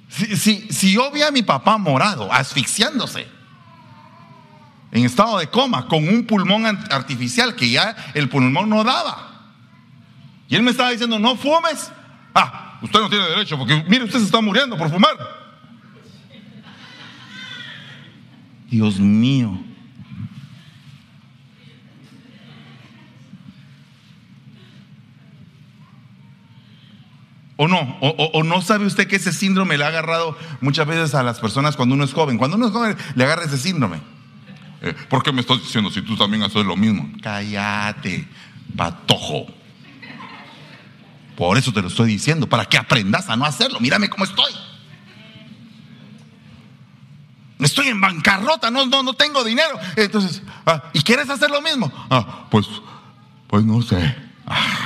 Si, 0.08 0.72
si, 0.72 0.94
yo 0.94 1.10
vi 1.10 1.24
a 1.24 1.32
mi 1.32 1.42
papá 1.42 1.80
morado, 1.80 2.32
asfixiándose, 2.32 3.28
en 4.92 5.04
estado 5.04 5.40
de 5.40 5.48
coma, 5.48 5.88
con 5.88 6.08
un 6.08 6.28
pulmón 6.28 6.68
artificial 6.92 7.56
que 7.56 7.72
ya 7.72 7.96
el 8.14 8.30
pulmón 8.30 8.70
no 8.70 8.84
daba, 8.84 9.50
y 10.48 10.58
él 10.58 10.62
me 10.62 10.70
estaba 10.70 10.92
diciendo, 10.92 11.18
no 11.18 11.36
fumes, 11.36 11.92
ah, 12.36 12.78
usted 12.84 13.00
no 13.00 13.10
tiene 13.10 13.26
derecho, 13.30 13.58
porque 13.58 13.84
mire, 13.88 14.04
usted 14.04 14.20
se 14.20 14.26
está 14.26 14.42
muriendo 14.42 14.78
por 14.78 14.92
fumar. 14.92 15.18
Dios 18.70 19.00
mío. 19.00 19.71
¿O 27.64 27.68
no? 27.68 27.96
O, 28.02 28.44
no 28.44 28.60
sabe 28.64 28.88
usted 28.88 29.08
que 29.08 29.18
ese 29.18 29.32
síndrome 29.32 29.78
le 29.78 29.84
ha 29.84 29.90
agarrado 29.90 30.36
muchas 30.62 30.88
veces 30.88 31.14
a 31.14 31.22
las 31.22 31.40
personas 31.40 31.76
cuando 31.76 31.94
uno 31.94 32.04
es 32.04 32.12
joven? 32.12 32.40
Cuando 32.40 32.58
uno 32.58 32.66
es 32.66 32.72
joven 32.72 32.98
le 33.14 33.24
agarra 33.24 33.44
ese 33.44 33.60
síndrome. 33.60 34.02
Eh, 34.82 34.96
¿Por 35.08 35.22
qué 35.22 35.32
me 35.32 35.42
estás 35.42 35.60
diciendo 35.60 35.92
si 35.92 36.02
tú 36.02 36.18
también 36.18 36.42
haces 36.42 36.66
lo 36.66 36.76
mismo? 36.76 37.08
Cállate, 37.22 38.28
patojo. 38.76 39.46
Por 41.38 41.56
eso 41.56 41.72
te 41.72 41.84
lo 41.84 41.90
estoy 41.90 42.10
diciendo, 42.10 42.50
para 42.50 42.66
que 42.66 42.80
aprendas 42.80 43.30
a 43.30 43.36
no 43.36 43.46
hacerlo. 43.46 43.80
Mírame 43.80 44.10
cómo 44.10 44.24
estoy. 44.24 44.54
Estoy 47.60 47.90
en 47.90 48.02
bancarrota, 48.02 48.72
no, 48.72 48.88
no, 48.88 49.04
no 49.04 49.14
tengo 49.14 49.44
dinero. 49.44 49.78
Entonces, 49.98 50.42
ah, 50.66 50.86
¿y 50.94 51.02
quieres 51.04 51.30
hacer 51.30 51.52
lo 51.52 51.62
mismo? 51.62 51.92
Ah, 52.10 52.48
pues, 52.50 52.66
pues 53.48 53.64
no 53.64 53.84
sé. 53.84 54.16
Ah. 54.48 54.81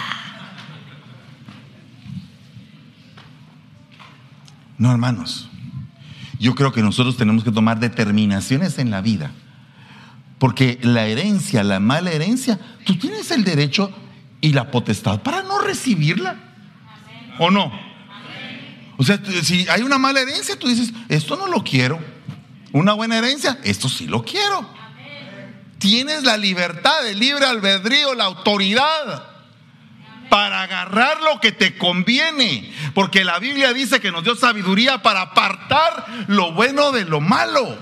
No, 4.78 4.91
hermanos. 4.91 5.49
Yo 6.39 6.55
creo 6.55 6.71
que 6.71 6.82
nosotros 6.82 7.17
tenemos 7.17 7.43
que 7.43 7.51
tomar 7.51 7.80
determinaciones 7.80 8.78
en 8.78 8.91
la 8.91 9.01
vida. 9.01 9.32
Porque 10.38 10.80
la 10.82 11.05
herencia, 11.05 11.63
la 11.63 11.80
mala 11.80 12.11
herencia, 12.11 12.59
tú 12.86 12.97
tienes 12.97 13.32
el 13.32 13.43
derecho 13.43 13.91
y 14.41 14.51
la 14.53 14.69
potestad 14.69 15.21
para 15.21 15.43
no 15.43 15.59
recibirla. 15.59 16.36
¿O 17.39 17.51
no? 17.51 17.71
O 18.97 19.03
sea, 19.03 19.19
si 19.43 19.67
hay 19.69 19.82
una 19.82 19.97
mala 19.97 20.21
herencia, 20.21 20.57
tú 20.57 20.67
dices, 20.67 20.93
esto 21.09 21.36
no 21.36 21.47
lo 21.47 21.63
quiero. 21.63 21.99
Una 22.71 22.93
buena 22.93 23.17
herencia, 23.17 23.59
esto 23.63 23.88
sí 23.88 24.07
lo 24.07 24.23
quiero. 24.23 24.69
Tienes 25.80 26.23
la 26.23 26.38
libertad, 26.38 27.07
el 27.07 27.19
libre 27.19 27.45
albedrío, 27.45 28.13
la 28.13 28.26
autoridad 28.26 29.34
para 30.36 30.63
agarrar 30.63 31.21
lo 31.21 31.39
que 31.39 31.53
te 31.53 31.77
conviene. 31.77 32.69
Porque 32.93 33.23
la 33.23 33.39
Biblia 33.39 33.71
dice 33.71 34.01
que 34.01 34.11
nos 34.11 34.25
dio 34.25 34.36
sabiduría 34.36 35.01
para 35.01 35.21
apartar 35.21 36.25
lo 36.27 36.51
bueno 36.51 36.91
de 36.91 37.05
lo 37.05 37.21
malo. 37.21 37.77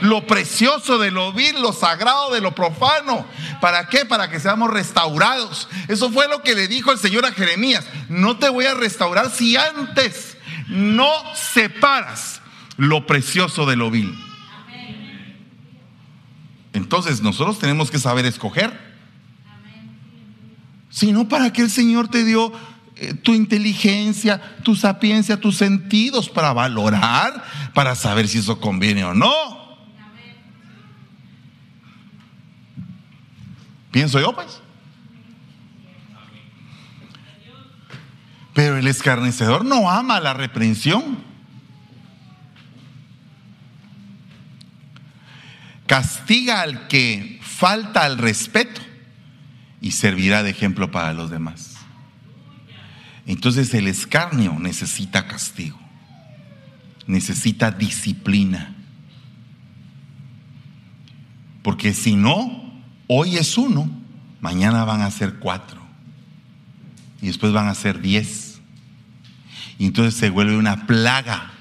Lo 0.00 0.26
precioso 0.26 0.98
de 0.98 1.12
lo 1.12 1.32
vil, 1.32 1.62
lo 1.62 1.72
sagrado 1.72 2.32
de 2.32 2.40
lo 2.40 2.56
profano. 2.56 3.24
¿Para 3.60 3.86
qué? 3.86 4.04
Para 4.04 4.28
que 4.28 4.40
seamos 4.40 4.72
restaurados. 4.72 5.68
Eso 5.86 6.10
fue 6.10 6.26
lo 6.26 6.42
que 6.42 6.56
le 6.56 6.66
dijo 6.66 6.90
el 6.90 6.98
Señor 6.98 7.24
a 7.24 7.30
Jeremías. 7.30 7.86
No 8.08 8.36
te 8.36 8.48
voy 8.48 8.66
a 8.66 8.74
restaurar 8.74 9.30
si 9.30 9.56
antes 9.56 10.36
no 10.66 11.12
separas 11.36 12.42
lo 12.78 13.06
precioso 13.06 13.64
de 13.64 13.76
lo 13.76 13.92
vil. 13.92 14.12
Entonces 16.72 17.22
nosotros 17.22 17.60
tenemos 17.60 17.92
que 17.92 18.00
saber 18.00 18.26
escoger 18.26 18.91
sino 20.92 21.26
para 21.26 21.52
que 21.52 21.62
el 21.62 21.70
Señor 21.70 22.08
te 22.08 22.22
dio 22.22 22.52
eh, 22.96 23.14
tu 23.14 23.32
inteligencia, 23.32 24.58
tu 24.62 24.76
sapiencia, 24.76 25.40
tus 25.40 25.56
sentidos 25.56 26.28
para 26.28 26.52
valorar, 26.52 27.42
para 27.72 27.94
saber 27.94 28.28
si 28.28 28.38
eso 28.38 28.60
conviene 28.60 29.02
o 29.02 29.14
no. 29.14 29.30
Pienso 33.90 34.20
yo, 34.20 34.34
pues. 34.34 34.60
Pero 38.52 38.76
el 38.76 38.86
escarnecedor 38.86 39.64
no 39.64 39.90
ama 39.90 40.20
la 40.20 40.34
reprensión. 40.34 41.24
Castiga 45.86 46.60
al 46.60 46.86
que 46.88 47.40
falta 47.42 48.04
al 48.04 48.18
respeto 48.18 48.91
y 49.82 49.90
servirá 49.90 50.44
de 50.44 50.50
ejemplo 50.50 50.92
para 50.92 51.12
los 51.12 51.28
demás. 51.28 51.74
Entonces 53.26 53.74
el 53.74 53.88
escarnio 53.88 54.56
necesita 54.58 55.26
castigo, 55.26 55.78
necesita 57.06 57.72
disciplina. 57.72 58.76
Porque 61.62 61.92
si 61.94 62.14
no, 62.14 62.72
hoy 63.08 63.36
es 63.36 63.58
uno, 63.58 63.90
mañana 64.40 64.84
van 64.84 65.02
a 65.02 65.10
ser 65.10 65.40
cuatro. 65.40 65.82
Y 67.20 67.26
después 67.26 67.52
van 67.52 67.68
a 67.68 67.74
ser 67.74 68.00
diez. 68.00 68.60
Y 69.78 69.86
entonces 69.86 70.14
se 70.14 70.30
vuelve 70.30 70.56
una 70.56 70.86
plaga. 70.86 71.52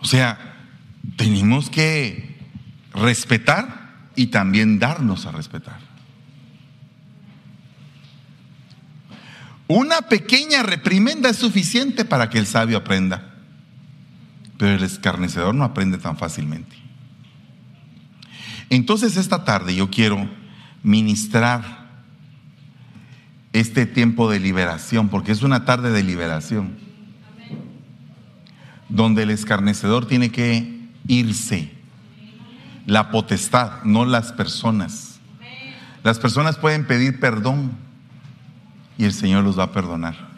O 0.00 0.06
sea, 0.06 0.56
tenemos 1.16 1.70
que 1.70 2.33
respetar 2.94 4.10
y 4.16 4.28
también 4.28 4.78
darnos 4.78 5.26
a 5.26 5.32
respetar. 5.32 5.78
Una 9.66 10.02
pequeña 10.02 10.62
reprimenda 10.62 11.30
es 11.30 11.36
suficiente 11.36 12.04
para 12.04 12.30
que 12.30 12.38
el 12.38 12.46
sabio 12.46 12.78
aprenda, 12.78 13.34
pero 14.58 14.76
el 14.76 14.82
escarnecedor 14.82 15.54
no 15.54 15.64
aprende 15.64 15.98
tan 15.98 16.16
fácilmente. 16.16 16.76
Entonces 18.70 19.16
esta 19.16 19.44
tarde 19.44 19.74
yo 19.74 19.90
quiero 19.90 20.28
ministrar 20.82 21.84
este 23.52 23.86
tiempo 23.86 24.30
de 24.30 24.40
liberación, 24.40 25.08
porque 25.08 25.32
es 25.32 25.42
una 25.42 25.64
tarde 25.64 25.90
de 25.90 26.02
liberación, 26.02 26.76
donde 28.88 29.22
el 29.22 29.30
escarnecedor 29.30 30.06
tiene 30.06 30.30
que 30.30 30.88
irse 31.08 31.73
la 32.86 33.10
potestad, 33.10 33.82
no 33.84 34.04
las 34.04 34.32
personas. 34.32 35.20
Las 36.02 36.18
personas 36.18 36.56
pueden 36.56 36.86
pedir 36.86 37.18
perdón 37.18 37.72
y 38.98 39.04
el 39.04 39.12
Señor 39.12 39.44
los 39.44 39.58
va 39.58 39.64
a 39.64 39.72
perdonar. 39.72 40.34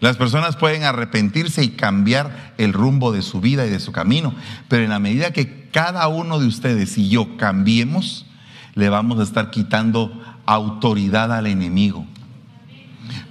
Las 0.00 0.16
personas 0.16 0.56
pueden 0.56 0.82
arrepentirse 0.82 1.62
y 1.62 1.70
cambiar 1.70 2.54
el 2.58 2.72
rumbo 2.72 3.12
de 3.12 3.22
su 3.22 3.40
vida 3.40 3.66
y 3.66 3.70
de 3.70 3.78
su 3.78 3.92
camino, 3.92 4.34
pero 4.68 4.82
en 4.82 4.90
la 4.90 4.98
medida 4.98 5.32
que 5.32 5.68
cada 5.70 6.08
uno 6.08 6.40
de 6.40 6.46
ustedes 6.46 6.98
y 6.98 7.08
yo 7.08 7.36
cambiemos, 7.36 8.26
le 8.74 8.88
vamos 8.88 9.20
a 9.20 9.22
estar 9.22 9.50
quitando 9.50 10.20
autoridad 10.44 11.32
al 11.32 11.46
enemigo. 11.46 12.04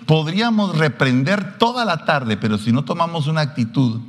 Podríamos 0.06 0.78
reprender 0.78 1.58
toda 1.58 1.84
la 1.84 2.06
tarde, 2.06 2.38
pero 2.38 2.58
si 2.58 2.72
no 2.72 2.84
tomamos 2.86 3.28
una 3.28 3.42
actitud, 3.42 4.00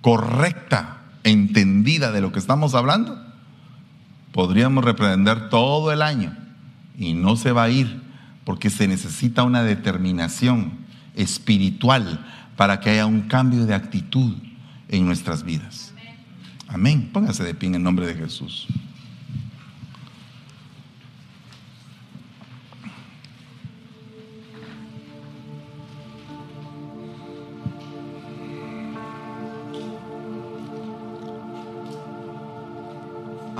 correcta, 0.00 0.98
entendida 1.24 2.12
de 2.12 2.20
lo 2.20 2.32
que 2.32 2.38
estamos 2.38 2.74
hablando, 2.74 3.18
podríamos 4.32 4.84
reprender 4.84 5.48
todo 5.48 5.92
el 5.92 6.02
año 6.02 6.36
y 6.98 7.14
no 7.14 7.36
se 7.36 7.52
va 7.52 7.64
a 7.64 7.70
ir 7.70 8.00
porque 8.44 8.70
se 8.70 8.88
necesita 8.88 9.42
una 9.42 9.62
determinación 9.62 10.72
espiritual 11.14 12.26
para 12.56 12.80
que 12.80 12.90
haya 12.90 13.06
un 13.06 13.22
cambio 13.22 13.66
de 13.66 13.74
actitud 13.74 14.34
en 14.88 15.06
nuestras 15.06 15.44
vidas. 15.44 15.94
Amén. 16.68 17.10
Póngase 17.12 17.42
de 17.42 17.54
pie 17.54 17.68
en 17.68 17.76
el 17.76 17.82
nombre 17.82 18.06
de 18.06 18.14
Jesús. 18.14 18.68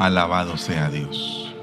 Alabado 0.01 0.57
sea 0.57 0.89
Dios. 0.89 1.55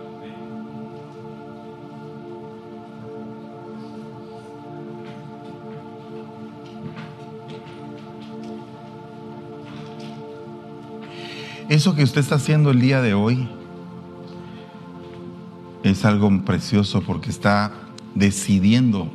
Eso 11.68 11.96
que 11.96 12.04
usted 12.04 12.22
está 12.22 12.36
haciendo 12.36 12.70
el 12.70 12.80
día 12.80 13.02
de 13.02 13.16
hoy 13.16 13.50
es 15.82 16.06
algo 16.06 16.30
precioso 16.46 17.02
porque 17.02 17.32
está 17.32 17.72
decidiendo 18.14 19.10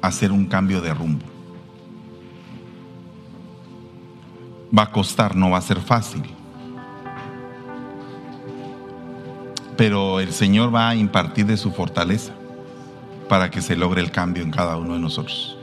hacer 0.00 0.30
un 0.30 0.46
cambio 0.46 0.80
de 0.80 0.94
rumbo. 0.94 1.24
Va 4.76 4.84
a 4.84 4.92
costar, 4.92 5.34
no 5.34 5.50
va 5.50 5.58
a 5.58 5.62
ser 5.62 5.80
fácil. 5.80 6.37
Pero 9.78 10.18
el 10.18 10.32
Señor 10.32 10.74
va 10.74 10.88
a 10.88 10.96
impartir 10.96 11.46
de 11.46 11.56
su 11.56 11.70
fortaleza 11.70 12.32
para 13.28 13.48
que 13.48 13.62
se 13.62 13.76
logre 13.76 14.00
el 14.00 14.10
cambio 14.10 14.42
en 14.42 14.50
cada 14.50 14.76
uno 14.76 14.94
de 14.94 14.98
nosotros. 14.98 15.56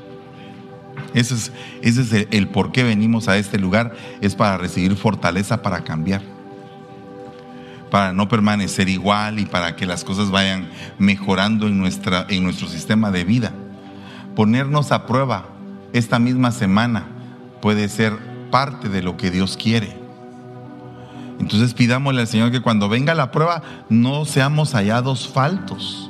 Ese 1.13 1.51
es, 1.81 2.27
el, 2.31 2.47
por 2.47 2.71
qué 2.71 2.83
venimos 2.83 3.27
a 3.27 3.35
este 3.35 3.59
lugar, 3.59 3.93
es 4.21 4.33
para 4.33 4.57
recibir 4.57 4.95
fortaleza 4.95 5.61
para 5.61 5.83
cambiar, 5.83 6.21
para 7.91 8.13
no 8.13 8.29
permanecer 8.29 8.87
igual 8.87 9.37
y 9.37 9.45
para 9.45 9.75
que 9.75 9.85
las 9.85 10.05
cosas 10.05 10.31
vayan 10.31 10.69
mejorando 10.97 11.67
en 11.67 11.77
nuestro 11.77 12.69
sistema 12.69 13.11
de 13.11 13.25
vida. 13.25 13.51
Ponernos 14.33 14.93
a 14.93 15.05
prueba 15.07 15.45
esta 15.91 16.19
misma 16.19 16.53
semana 16.53 17.05
puede 17.61 17.89
ser 17.89 18.17
parte 18.49 18.87
de 18.87 19.03
lo 19.03 19.17
que 19.17 19.29
Dios 19.29 19.57
quiere 19.61 20.04
entonces 21.39 21.73
pidámosle 21.73 22.21
al 22.21 22.27
Señor 22.27 22.51
que 22.51 22.61
cuando 22.61 22.89
venga 22.89 23.13
la 23.13 23.31
prueba 23.31 23.61
no 23.89 24.25
seamos 24.25 24.73
hallados 24.73 25.27
faltos, 25.27 26.09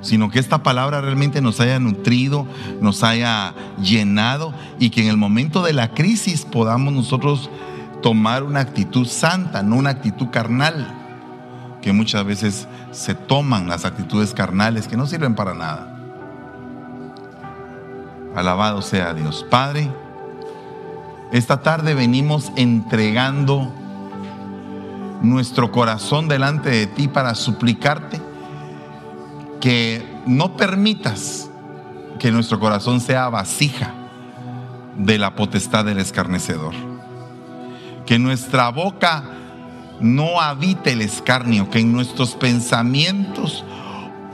sino 0.00 0.30
que 0.30 0.38
esta 0.38 0.62
palabra 0.62 1.00
realmente 1.00 1.40
nos 1.40 1.60
haya 1.60 1.78
nutrido, 1.78 2.46
nos 2.80 3.04
haya 3.04 3.54
llenado 3.80 4.54
y 4.78 4.90
que 4.90 5.02
en 5.02 5.08
el 5.08 5.16
momento 5.16 5.62
de 5.62 5.72
la 5.72 5.88
crisis 5.88 6.44
podamos 6.44 6.92
nosotros 6.92 7.50
tomar 8.02 8.42
una 8.42 8.60
actitud 8.60 9.06
santa, 9.06 9.62
no 9.62 9.76
una 9.76 9.90
actitud 9.90 10.28
carnal, 10.30 10.98
que 11.80 11.92
muchas 11.92 12.24
veces 12.24 12.68
se 12.90 13.14
toman 13.14 13.68
las 13.68 13.84
actitudes 13.84 14.34
carnales 14.34 14.88
que 14.88 14.96
no 14.96 15.06
sirven 15.06 15.34
para 15.34 15.54
nada. 15.54 15.88
Alabado 18.34 18.82
sea 18.82 19.12
Dios. 19.14 19.44
Padre, 19.50 19.90
esta 21.32 21.62
tarde 21.62 21.94
venimos 21.94 22.50
entregando 22.56 23.72
nuestro 25.22 25.70
corazón 25.70 26.28
delante 26.28 26.70
de 26.70 26.86
ti 26.86 27.08
para 27.08 27.34
suplicarte 27.34 28.20
que 29.60 30.04
no 30.26 30.56
permitas 30.56 31.48
que 32.18 32.32
nuestro 32.32 32.58
corazón 32.58 33.00
sea 33.00 33.28
vasija 33.28 33.94
de 34.96 35.18
la 35.18 35.34
potestad 35.34 35.84
del 35.84 35.98
escarnecedor. 35.98 36.74
Que 38.04 38.18
nuestra 38.18 38.68
boca 38.70 39.24
no 40.00 40.40
habite 40.40 40.92
el 40.92 41.00
escarnio, 41.00 41.70
que 41.70 41.78
en 41.78 41.92
nuestros 41.92 42.34
pensamientos, 42.34 43.64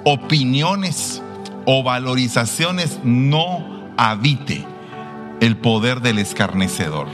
opiniones 0.05 1.22
o 1.66 1.82
valorizaciones 1.82 2.99
no 3.05 3.93
habite 3.99 4.64
el 5.41 5.59
poder 5.59 6.01
del 6.01 6.18
escarnecedor. 6.18 7.09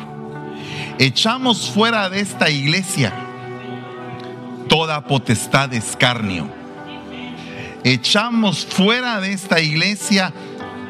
Echamos 0.99 1.71
fuera 1.71 2.09
de 2.09 2.21
esta 2.21 2.51
iglesia 2.51 3.13
toda 4.75 5.05
potestad 5.05 5.69
de 5.69 5.77
escarnio. 5.77 6.49
Echamos 7.85 8.67
fuera 8.67 9.21
de 9.21 9.33
esta 9.33 9.61
iglesia 9.61 10.33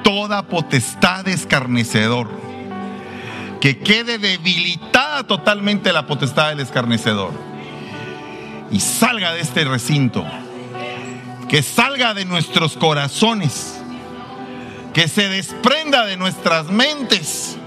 toda 0.03 0.49
potestad 0.49 1.27
de 1.27 1.35
escarnecedor. 1.35 2.31
Que 3.61 3.81
quede 3.81 4.17
debilitada 4.17 5.27
totalmente 5.27 5.93
la 5.93 6.07
potestad 6.07 6.49
del 6.49 6.61
escarnecedor. 6.61 7.33
Y 8.71 8.81
salga 8.81 9.35
de 9.35 9.43
este 9.43 9.67
recinto. 9.67 10.25
Que 11.51 11.63
salga 11.63 12.15
de 12.15 12.25
nuestros 12.25 12.79
corazones. 12.79 13.83
Que 14.95 15.09
se 15.09 15.29
desprenda 15.29 16.07
de 16.07 16.17
nuestras 16.17 16.69
mentes. 16.69 17.59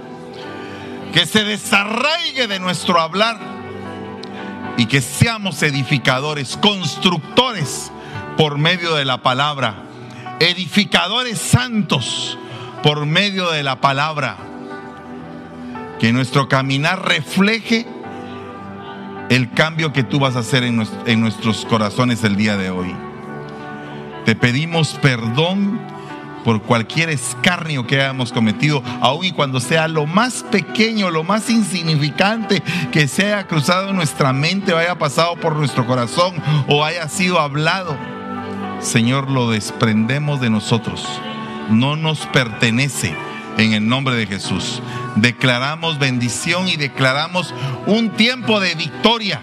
Que 1.14 1.28
se 1.28 1.44
desarraigue 1.44 2.48
de 2.48 2.58
nuestro 2.58 3.00
hablar 3.00 3.57
y 4.78 4.86
que 4.86 5.02
seamos 5.02 5.62
edificadores, 5.64 6.56
constructores 6.58 7.92
por 8.38 8.58
medio 8.58 8.94
de 8.96 9.06
la 9.06 9.24
palabra, 9.24 9.84
edificadores 10.40 11.40
santos 11.40 12.38
por 12.84 13.06
medio 13.06 13.52
de 13.52 13.64
la 13.64 13.82
palabra. 13.82 14.38
Que 16.00 16.14
nuestro 16.14 16.48
caminar 16.48 17.08
refleje 17.08 17.88
el 19.30 19.52
cambio 19.52 19.92
que 19.92 20.04
tú 20.04 20.20
vas 20.20 20.36
a 20.36 20.40
hacer 20.40 20.64
en, 20.64 20.76
nuestros 21.20 21.66
corazones 21.66 22.24
el 22.24 22.36
día 22.36 22.56
de 22.56 22.70
hoy. 22.70 22.96
Te 24.26 24.36
pedimos 24.36 24.94
perdón 25.02 25.82
por 26.48 26.62
cualquier 26.62 27.10
escarnio 27.10 27.86
que 27.86 28.00
hayamos 28.00 28.32
cometido, 28.32 28.82
aun 29.02 29.26
y 29.26 29.32
cuando 29.34 29.60
sea 29.60 29.90
lo 29.90 30.06
más 30.06 30.46
pequeño, 30.50 31.10
lo 31.10 31.26
más 31.26 31.50
insignificante 31.50 32.64
que 32.90 33.10
se 33.10 33.26
haya 33.26 33.48
cruzado 33.48 33.90
en 33.90 33.98
nuestra 33.98 34.32
mente 34.32 34.72
o 34.72 34.78
haya 34.78 34.98
pasado 34.98 35.36
por 35.36 35.58
nuestro 35.58 35.86
corazón 35.86 36.42
o 36.70 36.86
haya 36.86 37.10
sido 37.10 37.42
hablado. 37.42 37.98
Señor, 38.80 39.30
lo 39.30 39.52
desprendemos 39.52 40.40
de 40.40 40.50
nosotros. 40.50 41.06
No 41.70 41.98
nos 41.98 42.20
pertenece 42.28 43.14
en 43.58 43.74
el 43.74 43.86
nombre 43.86 44.16
de 44.16 44.26
Jesús. 44.26 44.82
Declaramos 45.18 46.00
bendición 46.00 46.70
y 46.70 46.78
declaramos 46.78 47.54
un 47.88 48.12
tiempo 48.12 48.62
de 48.62 48.74
victoria 48.74 49.42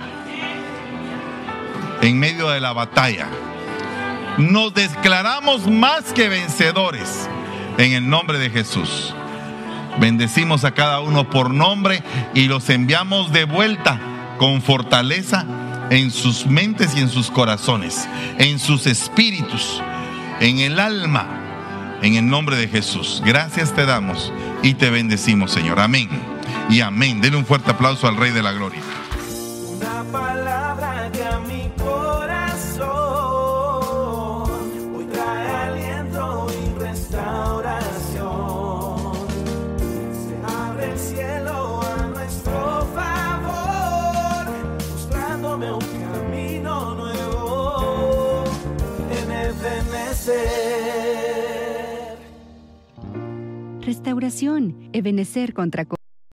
en 2.00 2.18
medio 2.18 2.48
de 2.48 2.60
la 2.62 2.72
batalla 2.72 3.28
nos 4.38 4.74
declaramos 4.74 5.66
más 5.70 6.12
que 6.12 6.28
vencedores 6.28 7.28
en 7.78 7.92
el 7.92 8.08
nombre 8.08 8.38
de 8.38 8.50
Jesús. 8.50 9.14
Bendecimos 10.00 10.64
a 10.64 10.72
cada 10.72 11.00
uno 11.00 11.30
por 11.30 11.50
nombre 11.50 12.02
y 12.34 12.46
los 12.46 12.68
enviamos 12.68 13.32
de 13.32 13.44
vuelta 13.44 14.00
con 14.38 14.60
fortaleza 14.60 15.46
en 15.90 16.10
sus 16.10 16.46
mentes 16.46 16.96
y 16.96 17.00
en 17.00 17.08
sus 17.08 17.30
corazones, 17.30 18.08
en 18.38 18.58
sus 18.58 18.86
espíritus, 18.86 19.80
en 20.40 20.58
el 20.58 20.80
alma, 20.80 21.26
en 22.02 22.16
el 22.16 22.26
nombre 22.26 22.56
de 22.56 22.68
Jesús. 22.68 23.22
Gracias 23.24 23.72
te 23.72 23.86
damos 23.86 24.32
y 24.62 24.74
te 24.74 24.90
bendecimos, 24.90 25.52
Señor. 25.52 25.78
Amén. 25.78 26.08
Y 26.68 26.80
amén. 26.80 27.20
Denle 27.20 27.38
un 27.38 27.46
fuerte 27.46 27.70
aplauso 27.70 28.08
al 28.08 28.16
Rey 28.16 28.32
de 28.32 28.42
la 28.42 28.52
Gloria. 28.52 28.80
Restauración, 53.80 54.90
Ebenecer 54.92 55.52
contra 55.52 55.84